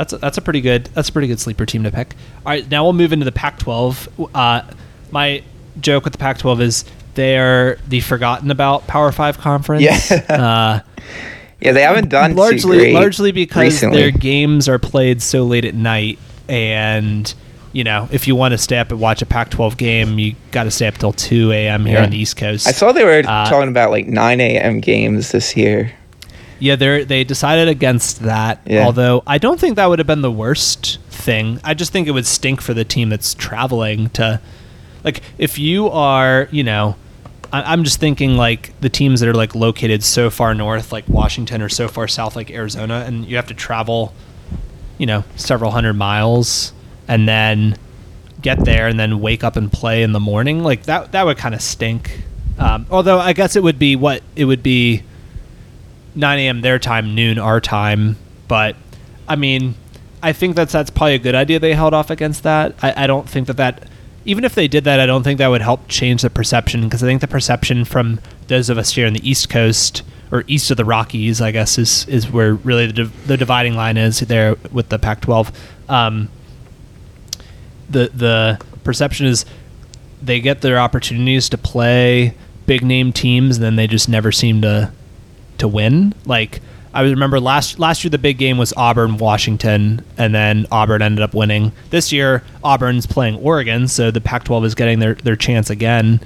[0.00, 2.14] that's a, that's a pretty good that's a pretty good sleeper team to pick.
[2.46, 4.30] All right, now we'll move into the Pac-12.
[4.34, 4.62] Uh,
[5.10, 5.42] my
[5.80, 6.84] joke with the Pac-12 is
[7.14, 9.82] they are the forgotten about Power Five conference.
[10.10, 10.16] Yeah.
[10.28, 10.80] uh,
[11.60, 14.00] Yeah, they haven't done largely largely because recently.
[14.00, 17.32] their games are played so late at night, and
[17.74, 20.64] you know if you want to stay up and watch a Pac-12 game, you got
[20.64, 21.84] to stay up till 2 a.m.
[21.84, 22.04] here Yeah.
[22.04, 22.66] on the East Coast.
[22.66, 24.80] I saw they were Uh, talking about like 9 a.m.
[24.80, 25.92] games this year.
[26.60, 28.60] Yeah, they they decided against that.
[28.66, 28.84] Yeah.
[28.84, 31.58] Although I don't think that would have been the worst thing.
[31.64, 34.40] I just think it would stink for the team that's traveling to,
[35.02, 36.96] like, if you are, you know,
[37.52, 41.08] I, I'm just thinking like the teams that are like located so far north, like
[41.08, 44.14] Washington, or so far south, like Arizona, and you have to travel,
[44.98, 46.74] you know, several hundred miles,
[47.08, 47.76] and then
[48.42, 50.62] get there and then wake up and play in the morning.
[50.62, 52.22] Like that, that would kind of stink.
[52.58, 55.04] Um, although I guess it would be what it would be.
[56.14, 56.60] 9 a.m.
[56.60, 58.16] their time, noon our time.
[58.48, 58.76] But
[59.28, 59.74] I mean,
[60.22, 61.58] I think that's that's probably a good idea.
[61.58, 62.74] They held off against that.
[62.82, 63.88] I, I don't think that that
[64.24, 67.02] even if they did that, I don't think that would help change the perception because
[67.02, 70.02] I think the perception from those of us here on the East Coast
[70.32, 73.96] or east of the Rockies, I guess, is is where really the, the dividing line
[73.96, 75.54] is there with the Pac-12.
[75.88, 76.28] Um,
[77.88, 79.44] the the perception is
[80.22, 82.34] they get their opportunities to play
[82.66, 84.92] big name teams, and then they just never seem to
[85.60, 86.14] to win.
[86.26, 86.60] Like
[86.92, 91.22] I remember last last year, the big game was Auburn Washington, and then Auburn ended
[91.22, 91.72] up winning.
[91.90, 96.20] This year, Auburn's playing Oregon, so the Pac-12 is getting their their chance again.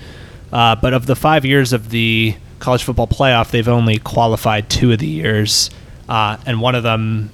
[0.53, 4.91] Uh, but of the five years of the college football playoff, they've only qualified two
[4.93, 5.69] of the years,
[6.09, 7.31] uh, and one of them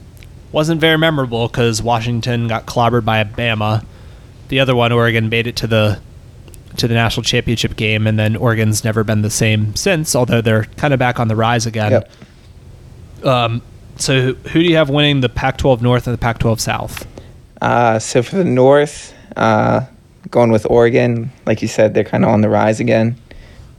[0.51, 3.85] wasn't very memorable because Washington got clobbered by a Bama.
[4.49, 6.01] The other one, Oregon, made it to the
[6.77, 10.15] to the national championship game, and then Oregon's never been the same since.
[10.15, 11.93] Although they're kind of back on the rise again.
[11.93, 13.27] Yep.
[13.27, 13.63] Um,
[13.97, 17.07] so who do you have winning the Pac-12 North and the Pac-12 South?
[17.61, 19.83] Uh, so for the North, uh,
[20.31, 23.17] going with Oregon, like you said, they're kind of on the rise again.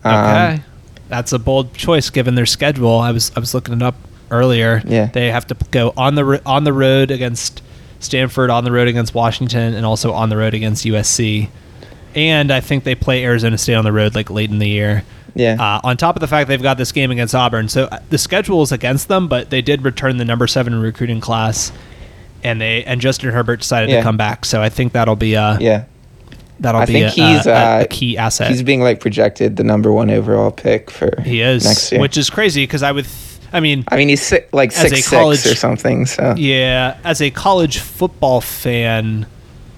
[0.03, 0.61] Um, Okay,
[1.09, 2.99] that's a bold choice given their schedule.
[2.99, 3.95] I was I was looking it up
[4.29, 4.81] earlier.
[4.85, 5.05] Yeah.
[5.07, 7.61] they have to go on the on the road against
[7.99, 11.49] Stanford, on the road against Washington, and also on the road against USC.
[12.16, 15.03] And I think they play Arizona State on the road like late in the year.
[15.34, 15.55] Yeah.
[15.59, 18.18] Uh, on top of the fact they've got this game against Auburn, so uh, the
[18.18, 21.72] schedule is against them, but they did return the number seven recruiting class,
[22.43, 23.97] and they and Justin Herbert decided Yeah.
[23.97, 24.43] to come back.
[24.43, 25.86] So I think that'll be a yeah.
[26.59, 28.49] that'll I be think a, he's, a- uh, a key asset.
[28.51, 32.01] He's being like projected the number one overall pick for He is, next year.
[32.01, 33.16] which is crazy because I would, th-
[33.53, 36.05] I mean, I mean, he's si- like six college- six or something.
[36.07, 39.26] So yeah, as a college football fan,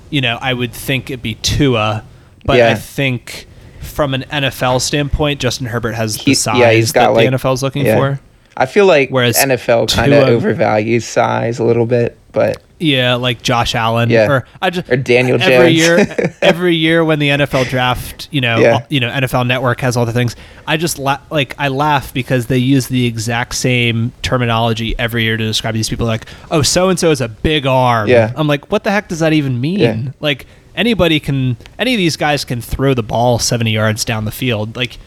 [0.10, 2.04] you know, I would think it'd be Tua,
[2.46, 3.48] but I think
[3.82, 7.30] from an NFL standpoint, Justin Herbert has the He- size yeah, he's got, that like-
[7.30, 7.96] the NFL's looking yeah.
[7.98, 8.20] for.
[8.56, 13.42] I feel like Whereas NFL kind of overvalues size a little bit, but Yeah, like
[13.42, 14.28] Josh Allen, Yeah.
[14.30, 16.08] or I just Or Daniel every Jones.
[16.08, 16.36] year.
[16.42, 18.72] every year when the NFL draft, you know, Yeah.
[18.74, 20.36] all- you know, NFL Network has all the things.
[20.68, 25.36] I just la- like I laugh because they use the exact same terminology every year
[25.36, 26.06] to describe these people.
[26.06, 28.08] Like, oh, so and so is a big arm.
[28.08, 28.34] Yeah.
[28.36, 29.80] I'm like, what the heck does that even mean?
[29.80, 29.98] Yeah.
[30.20, 34.32] Like, anybody can any of these guys can throw the ball 70 yards down the
[34.32, 34.76] field.
[34.76, 34.98] Like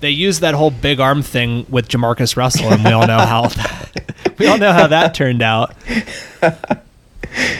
[0.00, 3.50] they use that whole big arm thing with JaMarcus Russell, and we all know how
[4.38, 5.74] we all know how that turned out.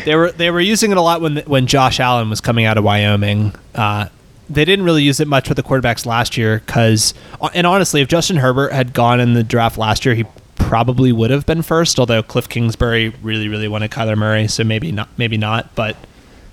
[0.05, 2.79] They were they were using it a lot when when Josh Allen was coming out
[2.79, 3.55] of Wyoming.
[3.75, 4.09] Uh,
[4.49, 7.15] they didn't really use it much with the quarterbacks last year because,
[7.53, 11.31] and honestly, if Justin Herbert had gone in the draft last year, he probably would
[11.31, 11.99] have been first.
[11.99, 15.97] Although Cliff Kingsbury really really wanted Kyler Murray, so maybe not maybe not, but.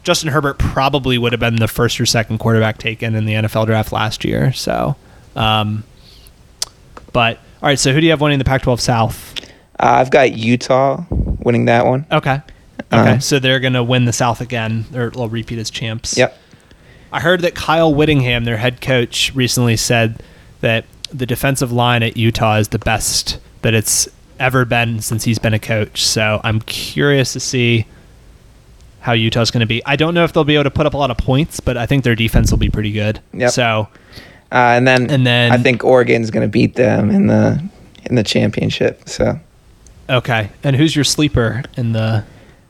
[0.03, 3.65] Justin Herbert probably would have been the first or second quarterback taken in the NFL
[3.65, 4.51] draft last year.
[4.53, 4.95] So,
[5.35, 5.83] um,
[7.13, 7.79] but all right.
[7.79, 9.33] So who do you have winning the Pac-12 South?
[9.79, 12.05] Uh, I've got Utah winning that one.
[12.11, 12.41] Okay.
[12.91, 13.11] Okay.
[13.11, 14.85] Uh, so they're going to win the South again.
[14.93, 16.17] Or they'll repeat as champs.
[16.17, 16.37] Yep.
[17.11, 20.21] I heard that Kyle Whittingham, their head coach, recently said
[20.61, 25.39] that the defensive line at Utah is the best that it's ever been since he's
[25.39, 26.03] been a coach.
[26.03, 27.85] So I'm curious to see
[29.03, 29.85] how Utah's going to be.
[29.85, 31.77] I don't know if they'll be able to put up a lot of points, but
[31.77, 33.19] I think their defense will be pretty good.
[33.33, 33.51] Yep.
[33.51, 33.89] So
[34.53, 37.61] uh, and then and then I think Oregon's going to beat them in the
[38.05, 39.09] in the championship.
[39.09, 39.39] So
[40.07, 40.51] okay.
[40.63, 42.23] And who's your sleeper in the,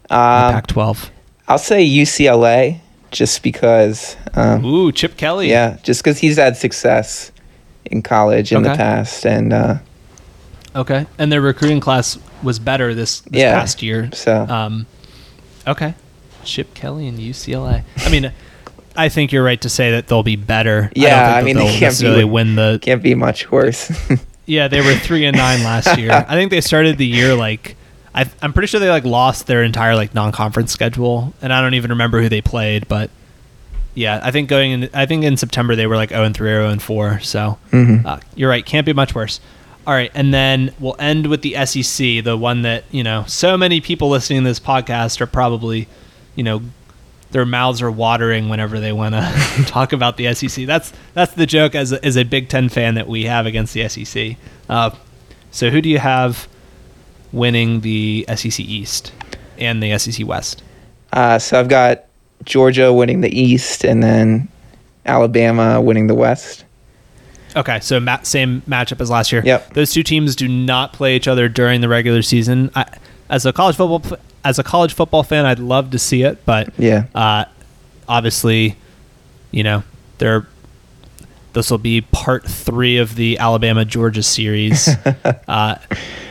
[0.10, 1.10] um, the Pac-12?
[1.48, 2.80] I'll say UCLA,
[3.12, 4.16] just because.
[4.34, 5.50] Um, Ooh, Chip Kelly.
[5.50, 7.34] Yeah, just because he's had success
[7.86, 8.70] in college in okay.
[8.70, 9.78] the past, and uh,
[10.74, 14.10] okay, and their recruiting class was better this, this yeah, past year.
[14.14, 14.88] So, um,
[15.68, 15.96] okay,
[16.46, 17.84] Chip Kelly and UCLA.
[17.98, 18.32] I mean.
[18.96, 20.92] I think you're right to say that they'll be better.
[20.96, 22.78] Yeah, I, I mean they can't necessarily be, win the.
[22.80, 23.92] Can't be much worse.
[24.46, 26.12] yeah, they were three and nine last year.
[26.28, 27.76] I think they started the year like
[28.16, 31.74] I, am pretty sure they like lost their entire like non-conference schedule, and I don't
[31.74, 32.88] even remember who they played.
[32.88, 33.10] But
[33.96, 36.50] yeah, I think going in, I think in September they were like 0 and 3
[36.50, 37.20] 0 and 4.
[37.22, 38.06] So mm-hmm.
[38.06, 39.40] uh, you're right, can't be much worse.
[39.86, 43.58] All right, and then we'll end with the SEC, the one that you know so
[43.58, 45.88] many people listening to this podcast are probably,
[46.36, 46.62] you know,
[47.32, 50.66] their mouths are watering whenever they want to talk about the SEC.
[50.66, 53.74] That's that's the joke as a, as a Big Ten fan that we have against
[53.74, 54.38] the SEC.
[54.70, 54.92] Uh,
[55.52, 56.48] so who do you have
[57.32, 59.12] winning the SEC East
[59.58, 60.64] and the SEC West?
[61.12, 62.06] Uh, so I've got
[62.44, 64.48] Georgia winning the East, and then
[65.06, 66.66] Alabama winning the West.
[67.56, 69.44] Okay, so ma- same matchup as last year.
[69.46, 69.74] Yep.
[69.74, 72.72] Those two teams do not play each other during the regular season.
[72.76, 72.86] I,
[73.30, 76.78] as a college football as a college football fan, I'd love to see it, but
[76.78, 77.46] yeah, uh,
[78.08, 78.76] obviously,
[79.52, 79.84] you know,
[80.18, 80.48] there.
[81.54, 84.88] This will be part three of the Alabama Georgia series,
[85.48, 85.76] uh,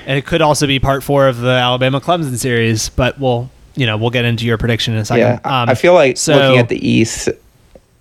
[0.05, 2.89] and it could also be part four of the Alabama Clemson series.
[2.89, 5.41] But we'll, you know, we'll get into your prediction in a second.
[5.45, 7.29] Yeah, um, I feel like so, looking at the East,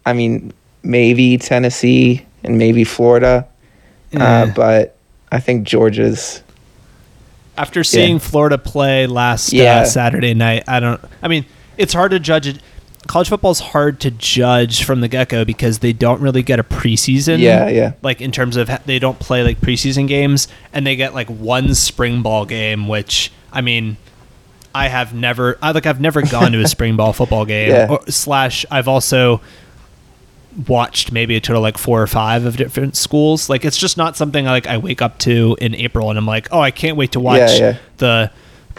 [0.04, 0.52] I mean,
[0.82, 3.48] maybe Tennessee and maybe Florida,
[4.16, 4.98] uh, but
[5.32, 6.42] I think Georgia's
[7.62, 8.20] after seeing yeah.
[8.20, 9.80] Florida play last uh, yeah.
[9.82, 11.00] uh, Saturday night, I don't.
[11.22, 11.46] I mean,
[11.78, 12.60] it's hard to judge it.
[13.08, 16.60] College football is hard to judge from the get go because they don't really get
[16.60, 17.38] a preseason.
[17.38, 17.94] Yeah, yeah.
[18.02, 21.76] Like in terms of they don't play like preseason games, and they get like one
[21.76, 23.98] spring ball game, which I mean,
[24.74, 25.60] I have never.
[25.62, 27.70] I like I've never gone to a spring ball football game.
[27.70, 27.88] Yeah.
[27.92, 29.40] Or, slash, I've also
[30.68, 33.50] watched maybe a total like four or five of different schools.
[33.50, 36.48] Like it's just not something like I wake up to in April and I'm like,
[36.52, 37.78] oh, I can't wait to watch yeah, yeah.
[37.98, 38.32] the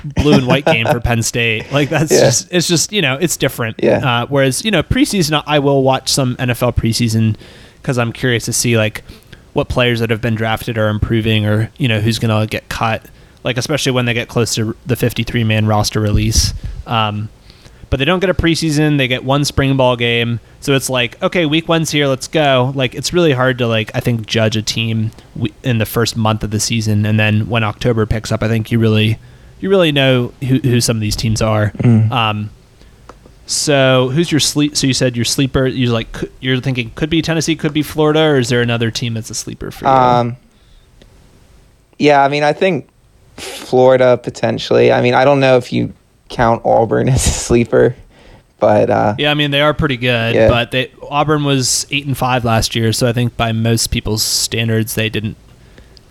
[0.05, 1.71] blue and white game for Penn State.
[1.73, 2.21] Like that's yeah.
[2.21, 3.77] just it's just you know it's different.
[3.83, 4.23] Yeah.
[4.23, 7.37] Uh, whereas you know preseason, I will watch some NFL preseason
[7.81, 9.05] because I'm curious to see like
[9.53, 13.07] what players that have been drafted are improving or you know who's gonna get cut.
[13.45, 16.55] Like especially when they get close to the 53 man roster release.
[16.87, 17.29] Um,
[17.93, 18.97] but they don't get a preseason.
[18.97, 20.41] They get one spring ball game.
[20.61, 22.73] So it's like, okay, week one's here, let's go.
[22.75, 25.11] Like it's really hard to like I think judge a team
[25.63, 28.73] in the first month of the season, and then when October picks up, I think
[28.73, 29.19] you really
[29.61, 31.73] you really know who, who some of these teams are.
[31.73, 32.11] Mm.
[32.11, 32.51] Um,
[33.45, 34.75] so who's your sleep?
[34.75, 35.67] So you said your sleeper.
[35.67, 39.13] You're like you're thinking could be Tennessee, could be Florida, or is there another team
[39.13, 39.91] that's a sleeper for you?
[39.91, 40.37] Um,
[41.99, 42.89] yeah, I mean, I think
[43.37, 44.91] Florida potentially.
[44.91, 45.93] I mean, I don't know if you
[46.33, 47.95] count Auburn as a sleeper.
[48.59, 50.35] But uh, yeah, I mean they are pretty good.
[50.35, 50.49] Yeah.
[50.49, 54.23] But they, Auburn was eight and five last year, so I think by most people's
[54.23, 55.37] standards they didn't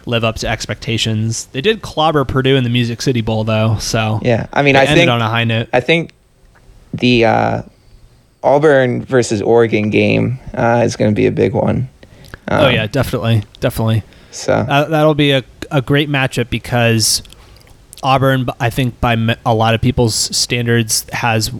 [0.05, 1.45] live up to expectations.
[1.47, 4.47] They did clobber Purdue in the Music City Bowl though, so yeah.
[4.51, 5.69] I mean, I ended think on a high note.
[5.71, 6.11] I think
[6.93, 7.61] the uh,
[8.43, 11.87] Auburn versus Oregon game uh, is going to be a big one.
[12.49, 14.03] Um, oh yeah, definitely, definitely.
[14.31, 17.23] So uh, that'll be a a great matchup because
[18.03, 21.51] Auburn, I think by a lot of people's standards, has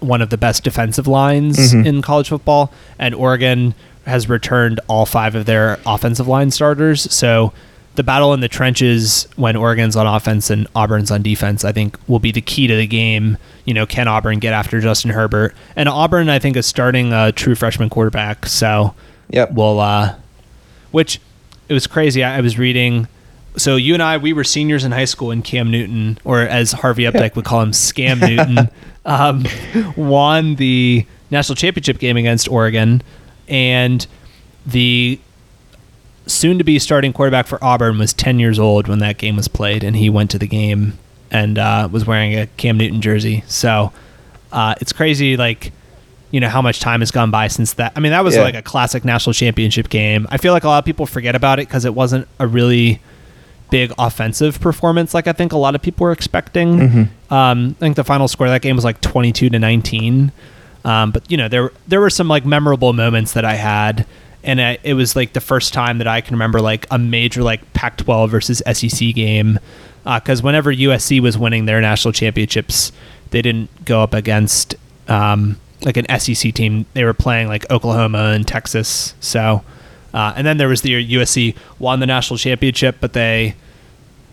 [0.00, 1.86] one of the best defensive lines mm-hmm.
[1.86, 3.74] in college football, and Oregon
[4.06, 7.12] has returned all five of their offensive line starters.
[7.12, 7.52] So
[7.96, 11.98] the battle in the trenches when Oregon's on offense and Auburn's on defense, I think,
[12.06, 13.36] will be the key to the game.
[13.64, 15.54] You know, can Auburn get after Justin Herbert?
[15.74, 18.46] And Auburn, I think, is starting a true freshman quarterback.
[18.46, 18.94] So,
[19.30, 19.52] Yep.
[19.52, 20.14] we'll, uh,
[20.90, 21.20] which
[21.68, 22.22] it was crazy.
[22.22, 23.08] I, I was reading.
[23.58, 26.72] So you and I, we were seniors in high school, and Cam Newton, or as
[26.72, 28.70] Harvey Updike would call him, Scam Newton,
[29.04, 29.44] um,
[29.96, 33.02] won the national championship game against Oregon,
[33.48, 34.06] and
[34.66, 35.18] the
[36.26, 39.48] soon to be starting quarterback for Auburn was 10 years old when that game was
[39.48, 40.98] played, and he went to the game
[41.30, 43.44] and uh, was wearing a Cam Newton jersey.
[43.46, 43.92] So
[44.52, 45.72] uh, it's crazy, like,
[46.30, 47.92] you know, how much time has gone by since that.
[47.96, 48.42] I mean, that was Yeah.
[48.42, 50.26] like a classic national championship game.
[50.30, 53.00] I feel like a lot of people forget about it because it wasn't a really
[53.70, 56.78] big offensive performance like I think a lot of people were expecting.
[56.78, 57.34] Mm-hmm.
[57.34, 60.32] Um, I think the final score of that game was like 22 to 19.
[60.84, 64.06] Um, but you know, there there were some like memorable moments that I had,
[64.42, 67.42] and I, it was like the first time that I can remember like a major
[67.42, 69.58] like Pac-12 versus SEC game.
[70.04, 72.92] Because whenever USC was winning their national championships,
[73.30, 74.74] they didn't go up against
[75.06, 76.86] um, like an SEC team.
[76.94, 79.14] They were playing like Oklahoma and Texas.
[79.20, 79.62] So,
[80.14, 83.54] uh, and then there was the year USC won the national championship, but they,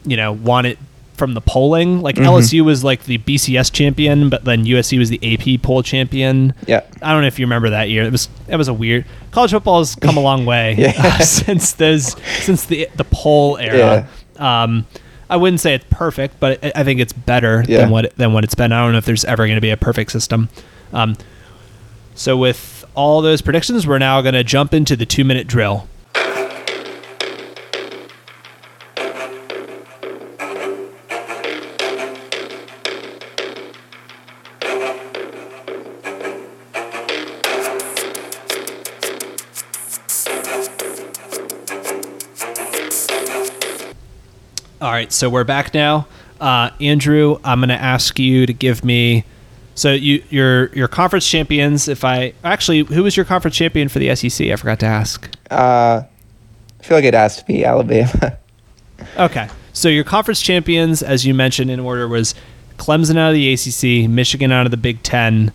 [0.05, 0.77] you know, won it
[1.15, 2.01] from the polling.
[2.01, 6.53] Like LSU was like the BCS champion, but then USC was the AP poll champion.
[6.67, 6.81] Yeah.
[7.01, 8.03] I don't know if you remember that year.
[8.03, 9.05] It was it was a weird.
[9.31, 10.93] College football has come a long way Yeah.
[10.97, 14.07] uh, since those since the the poll era.
[14.37, 14.85] Um,
[15.29, 17.77] I wouldn't say it's perfect, but I I think it's better Yeah.
[17.79, 18.73] than what than what it's been.
[18.73, 20.49] I don't know if there's ever going to be a perfect system.
[20.91, 21.15] Um,
[22.13, 25.87] so with all those predictions, we're now going to jump into the two minute drill.
[44.81, 46.07] All right, so we're back now.
[46.39, 49.25] Uh, Andrew, I'm going to ask you to give me.
[49.75, 51.87] So you your your conference champions.
[51.87, 54.47] If I actually, who was your conference champion for the SEC?
[54.47, 55.29] I forgot to ask.
[55.51, 56.03] Uh,
[56.79, 58.37] I feel like it asked me Alabama.
[59.17, 62.33] Okay, so your conference champions, as you mentioned in order, was
[62.77, 65.51] Clemson out of the ACC, Michigan out of the Big Ten.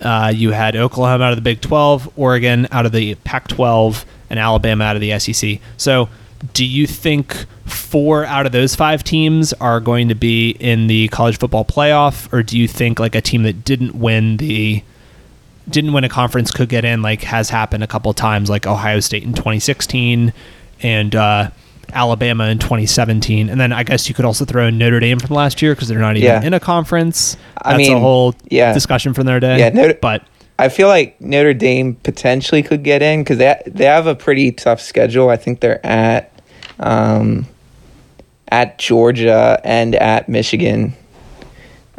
[0.00, 4.40] Uh, you had Oklahoma out of the Big Twelve, Oregon out of the Pac-12, and
[4.40, 5.60] Alabama out of the SEC.
[5.76, 6.08] So,
[6.54, 11.08] do you think four out of those five teams are going to be in the
[11.08, 14.82] college football playoff, or do you think like a team that didn't win the
[15.68, 18.98] didn't win a conference could get in, like has happened a couple times, like Ohio
[18.98, 20.32] State in 2016
[20.82, 21.50] and uh,
[21.92, 25.36] Alabama in 2017, and then I guess you could also throw in Notre Dame from
[25.36, 26.42] last year because they're not even Yeah.
[26.42, 27.36] in a conference.
[27.60, 28.72] I That's a whole yeah.
[28.72, 29.58] discussion from their day.
[29.60, 30.24] Yeah, Notre- but
[30.58, 34.50] I feel like Notre Dame potentially could get in because they they have a pretty
[34.50, 35.28] tough schedule.
[35.28, 36.31] I think they're at
[36.80, 37.46] um,
[38.48, 40.94] at Georgia and at Michigan.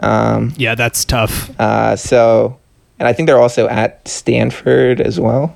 [0.01, 1.57] Um, yeah, that's tough.
[1.59, 2.59] uh, so,
[2.99, 5.55] and I think they're also at Stanford as well.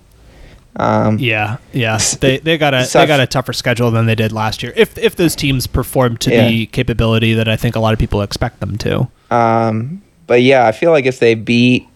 [0.79, 4.13] Um, Yeah, yeah, they they got a So they got a tougher schedule than they
[4.15, 4.73] did last year.
[4.75, 6.47] If if those teams perform to Yeah.
[6.47, 9.07] the capability that I think a lot of people expect them to.
[9.31, 11.87] Um, but yeah, I feel like if they beat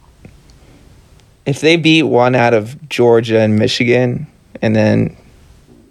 [1.46, 4.26] if they beat one out of Georgia and Michigan,
[4.64, 5.16] and then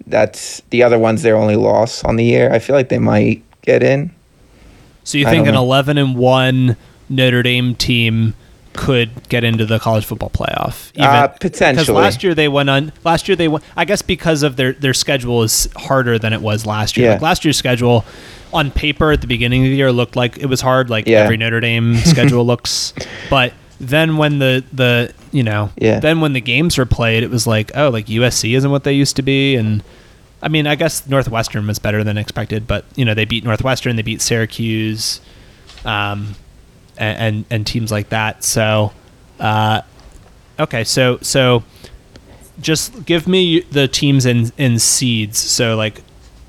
[0.07, 3.43] that's the other one's their only loss on the year, I feel like they might
[3.61, 4.11] get in.
[5.03, 5.63] So you think an know.
[5.63, 6.77] 11 and 1
[7.09, 8.33] Notre Dame team
[8.73, 10.91] could get into the college football playoff?
[10.97, 12.93] Uh, potentially Because last year they went on.
[13.03, 13.63] Last year they went.
[13.75, 17.07] I guess because of their their schedule is harder than it was last year.
[17.07, 17.13] Yeah.
[17.13, 18.05] Like last year's schedule,
[18.53, 20.89] on paper at the beginning of the year looked like it was hard.
[20.89, 21.19] Like Yeah.
[21.19, 22.93] every Notre Dame schedule looks,
[23.29, 25.99] but then when the the you know Yeah.
[25.99, 28.93] then when the games were played, it was like oh like USC isn't what they
[28.93, 29.83] used to be and.
[30.43, 33.95] I mean, I guess Northwestern was better than expected, but you know they beat Northwestern,
[33.95, 35.21] they beat Syracuse,
[35.85, 36.33] um,
[36.97, 38.43] and, and and teams like that.
[38.43, 38.91] So,
[39.39, 39.83] uh,
[40.59, 41.61] okay, so so
[42.59, 45.37] just give me the teams in in seeds.
[45.37, 46.01] So like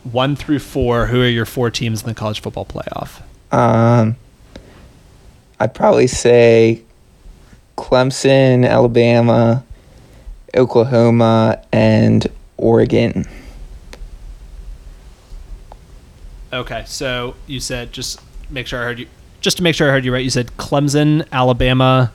[0.05, 1.09] one through four.
[1.09, 3.21] Who are your four teams in the college football playoff?
[3.55, 4.17] Um,
[5.61, 6.81] I'd probably say
[7.83, 9.65] Clemson, Alabama,
[10.57, 12.25] Oklahoma, and
[12.57, 13.27] Oregon.
[16.53, 18.21] Okay, so you said just
[18.51, 19.09] make sure I heard you.
[19.41, 22.13] Just to make sure I heard you right, you said Clemson, Alabama,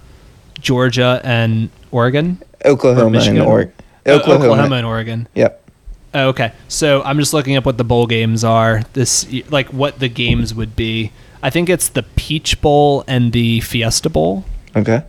[0.61, 2.41] Georgia, and Oregon.
[2.63, 3.41] Or Oklahoma and Michigan?
[3.41, 3.73] Oregon.
[4.05, 4.45] Oh, Oklahoma.
[4.45, 5.27] Oklahoma and Oregon.
[5.35, 5.69] Yep.
[6.13, 8.83] Oh, okay, so I'm just looking up what the bowl games are.
[8.93, 11.11] This like what the games would be.
[11.43, 14.45] I think it's the Peach Bowl and the Fiesta Bowl.
[14.73, 15.03] Okay.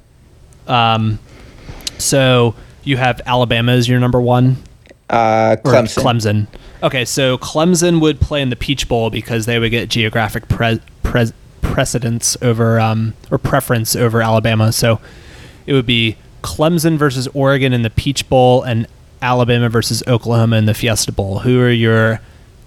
[0.68, 1.18] Um,
[1.98, 2.54] so
[2.84, 4.56] you have Alabama as your number one.
[5.10, 6.02] Uh, Clemson.
[6.02, 6.46] Clemson.
[6.82, 10.80] Okay, so Clemson would play in the Peach Bowl because they would get geographic pre-
[11.02, 14.70] pre- precedence over um, or preference over Alabama.
[14.72, 15.00] So
[15.66, 18.86] it would be Clemson versus Oregon in the Peach Bowl and
[19.20, 21.40] Alabama versus Oklahoma in the Fiesta Bowl.
[21.40, 22.20] Who are your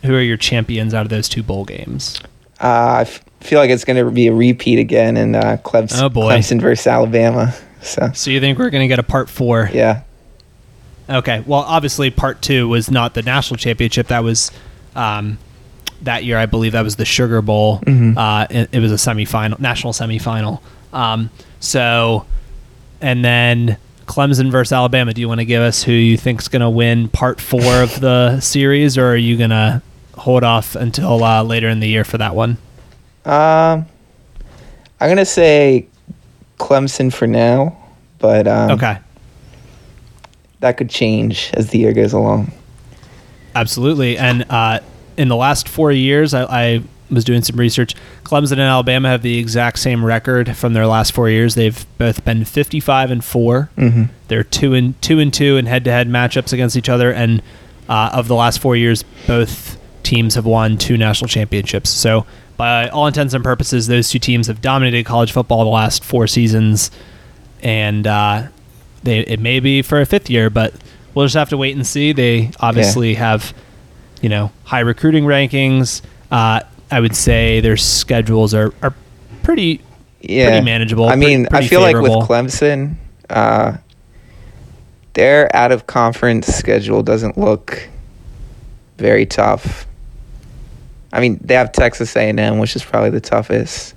[0.03, 2.19] who are your champions out of those two bowl games?
[2.59, 6.01] Uh, I f- feel like it's going to be a repeat again in uh, Clemson,
[6.01, 6.33] Oh, boy.
[6.33, 7.53] Clemson versus Alabama.
[7.81, 9.69] So So you think we're going to get a part four?
[9.73, 10.01] yeah,
[11.09, 11.43] Okay.
[11.45, 14.07] Well, obviously, part two was not the national championship.
[14.07, 14.51] That was
[14.95, 15.37] um,
[16.03, 16.71] that year, I believe.
[16.73, 17.79] That was the Sugar Bowl.
[17.79, 18.15] Mhm.
[18.17, 20.61] Uh, it, it was a semifinal, national semifinal.
[20.93, 21.29] Um,
[21.59, 22.25] so,
[23.01, 25.13] and then Clemson versus Alabama.
[25.13, 27.99] Do you want to give us who you think's going to win part four of
[27.99, 29.81] the series, or are you going to
[30.15, 32.57] hold off until uh, later in the year for that one?
[33.25, 33.85] um,
[34.99, 35.87] I'm going to say
[36.61, 37.75] Clemson for now,
[38.19, 38.99] but um, okay.
[40.59, 42.53] that could change as the year goes along.
[43.55, 44.17] Absolutely.
[44.17, 44.79] And uh,
[45.17, 47.95] in the last four years, I, I was doing some research.
[48.23, 51.55] Clemson and Alabama have the exact same record from their last four years.
[51.55, 56.07] They've both been 55 and 4 hmm They're two and two and two in head-to-head
[56.07, 57.11] matchups against each other.
[57.11, 57.41] And
[57.89, 61.89] uh, of the last four years, both teams have won two national championships.
[61.89, 62.25] So,
[62.57, 66.27] by all intents and purposes, those two teams have dominated college football the last four
[66.27, 66.91] seasons.
[67.63, 68.47] And uh,
[69.03, 70.73] they it may be for a fifth year, but
[71.13, 72.11] we'll just have to wait and see.
[72.11, 73.53] They obviously have,
[74.21, 76.01] you know, high recruiting rankings.
[76.31, 78.93] Uh, I would say their schedules are, are
[79.43, 79.81] pretty
[80.21, 82.95] Yeah, Pretty manageable, I mean, pretty- I feel like with Clemson,
[83.29, 83.77] uh,
[85.13, 87.89] their out of conference schedule doesn't look
[88.97, 89.87] very tough.
[91.13, 93.95] I mean, they have Texas A&M, which is probably the toughest.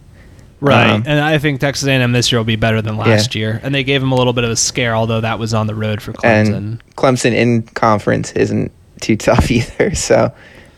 [0.60, 3.60] Right, Um, and I think Texas A&M this year will be better than last year,
[3.62, 5.74] and they gave them a little bit of a scare, although that was on the
[5.74, 6.56] road for Clemson.
[6.56, 9.94] And Clemson in conference isn't too tough either.
[9.94, 10.32] So,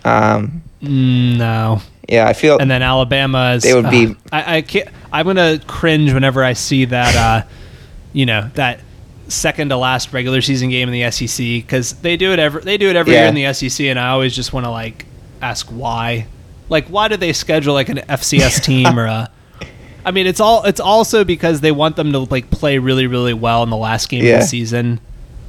[0.04, 3.62] um, Mm, no, yeah, I feel and then Alabama is.
[3.62, 4.88] They would be- uh, I, I can't.
[5.12, 7.16] I'm gonna cringe whenever I see that.
[7.16, 7.46] Uh,
[8.12, 8.80] you know that
[9.28, 12.76] second to last regular season game in the SEC because they do it every they
[12.76, 15.06] do it every year in the SEC, and I always just want to like
[15.42, 16.26] ask why.
[16.68, 19.30] Like, why do they schedule like an FCS team or a?
[20.04, 23.34] I mean, it's all it's also because they want them to like play really really
[23.34, 25.00] well in the last game of the season.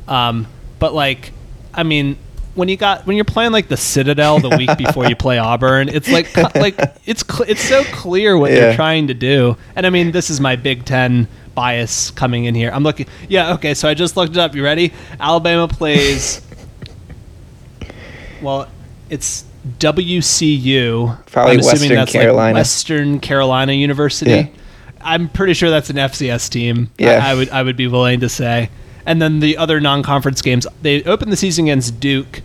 [0.07, 0.47] Um,
[0.79, 1.31] but like,
[1.73, 2.17] I mean,
[2.55, 5.89] when you got when you're playing like the Citadel the week before you play Auburn,
[5.89, 6.75] it's like like
[7.05, 8.59] it's cl- it's so clear what Yeah.
[8.59, 9.57] they're trying to do.
[9.75, 12.71] And I mean, this is my Big Ten bias coming in here.
[12.71, 13.05] I'm looking.
[13.29, 13.73] Yeah, okay.
[13.75, 14.55] So I just looked it up.
[14.55, 14.91] You ready?
[15.19, 16.41] Alabama plays.
[18.41, 18.67] well,
[19.09, 19.43] it's
[19.79, 21.25] WCU.
[21.27, 22.53] Probably I'm assuming Western that's Carolina.
[22.53, 24.31] Like Western Carolina University.
[24.31, 24.47] Yeah.
[25.01, 26.89] I'm pretty sure that's an FCS team.
[26.97, 27.21] Yeah.
[27.23, 28.69] I, I would I would be willing to say.
[29.05, 32.41] And then the other non-conference games, they open the season against Duke.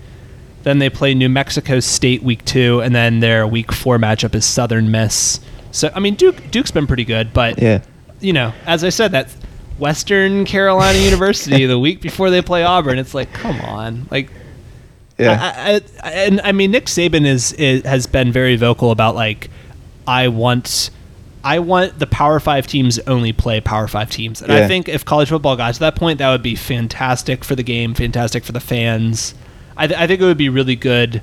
[0.62, 4.44] Then they play New Mexico State week two, and then their week four matchup is
[4.44, 5.40] Southern Miss.
[5.72, 7.82] So I mean, Duke Duke's been pretty good, but yeah,
[8.20, 9.34] you know, as I said, that's
[9.78, 12.98] Western Carolina University the week before they play Auburn.
[12.98, 14.30] It's like, come on, like
[15.18, 18.90] yeah, I, I, I- and I mean, Nick Saban is, is has been very vocal
[18.90, 19.50] about like,
[20.06, 20.90] I want,
[21.44, 25.04] I want the Power Five teams only play Power Five teams, and I think if
[25.04, 28.52] college football got to that point, that would be fantastic for the game, fantastic for
[28.52, 29.34] the fans.
[29.76, 31.22] I, th- I think it would be really good,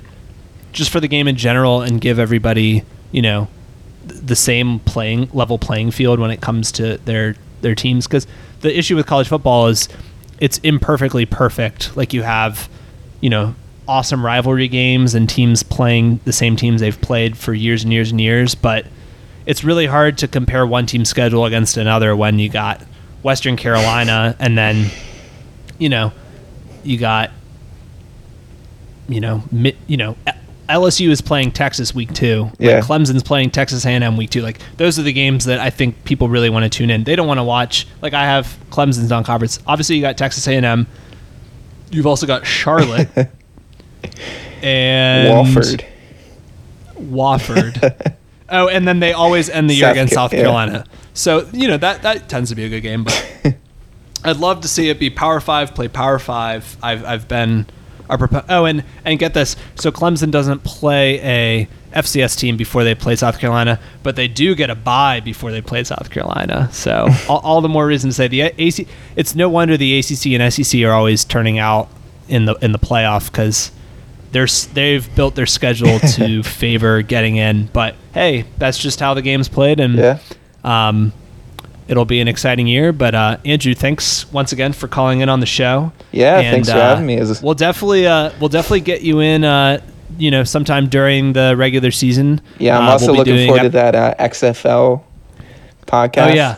[0.72, 3.48] just for the game in general, and give everybody, you know,
[4.08, 8.06] th- the same playing level playing field when it comes to their their teams.
[8.06, 8.26] Because
[8.60, 9.88] the issue with college football is
[10.40, 11.96] it's imperfectly perfect.
[11.96, 12.68] Like you have,
[13.20, 13.54] you know,
[13.90, 18.12] awesome rivalry games and teams playing the same teams they've played for years and years
[18.12, 18.86] and years, but
[19.46, 22.80] it's really hard to compare one team's schedule against another when you got
[23.24, 24.90] Western Carolina and then,
[25.78, 26.12] you know,
[26.84, 27.30] you got,
[29.08, 30.16] you know, mi- you know,
[30.68, 32.44] LSU is playing Texas week two.
[32.44, 32.80] Like Yeah.
[32.80, 34.40] Clemson's playing Texas A&M week two.
[34.42, 37.02] Like those are the games that I think people really want to tune in.
[37.02, 37.88] They don't want to watch.
[38.02, 39.58] Like I have Clemson's non-conference.
[39.66, 40.86] Obviously, you got Texas A&M.
[41.90, 43.08] You've also got Charlotte
[44.62, 45.86] and Walford.
[46.96, 48.16] Wofford.
[48.48, 50.40] oh, and then they always end the year South against South yeah.
[50.40, 50.84] Carolina.
[51.14, 53.04] So you know that that tends to be a good game.
[53.04, 53.26] But
[54.24, 56.76] I'd love to see it be Power Five play Power Five.
[56.82, 57.66] I've I've been
[58.08, 59.56] oh and and get this.
[59.76, 64.54] So Clemson doesn't play a FCS team before they play South Carolina, but they do
[64.54, 66.68] get a bye before they play South Carolina.
[66.72, 68.86] So all, all the more reason to say the AC.
[69.16, 71.88] It's no wonder the ACC and SEC are always turning out
[72.28, 73.72] in the in the playoff because
[74.32, 77.66] they're they've built their schedule to favor getting in.
[77.72, 80.18] But hey, that's just how the game's played, and Yeah.
[80.64, 81.12] um,
[81.88, 82.92] it'll be an exciting year.
[82.92, 85.92] But uh, Andrew, thanks once again for calling in on the show.
[86.12, 87.16] Yeah, thanks for uh, having me.
[87.16, 89.44] It was- We'll definitely uh, we'll definitely get you in.
[89.44, 89.80] Uh,
[90.18, 92.40] you know, sometime during the regular season.
[92.58, 95.02] Yeah, I'm Uh, also we'll looking forward ep- to that uh, XFL
[95.86, 96.30] podcast.
[96.30, 96.56] Oh yeah.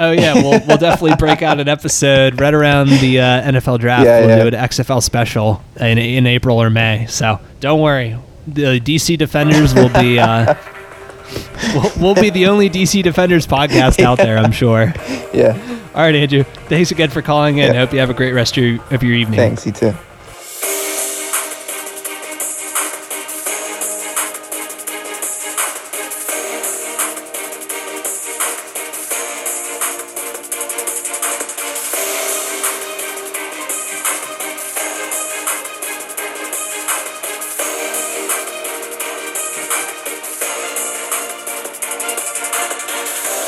[0.00, 4.04] Oh yeah, we'll we'll definitely break out an episode right around the uh, NFL draft.
[4.04, 4.50] Yeah, we'll yeah.
[4.50, 7.06] do an XFL special in in April or May.
[7.06, 8.16] So don't worry,
[8.46, 10.54] the DC Defenders will be uh,
[11.74, 14.38] we'll, we'll be the only DC Defenders podcast out there.
[14.38, 14.92] I'm sure.
[15.34, 15.60] Yeah.
[15.94, 16.42] All right, Andrew.
[16.68, 17.72] Thanks again for calling in.
[17.72, 17.80] Yeah.
[17.80, 19.38] Hope you have a great rest of your, of your evening.
[19.38, 19.66] Thanks.
[19.66, 19.94] You too.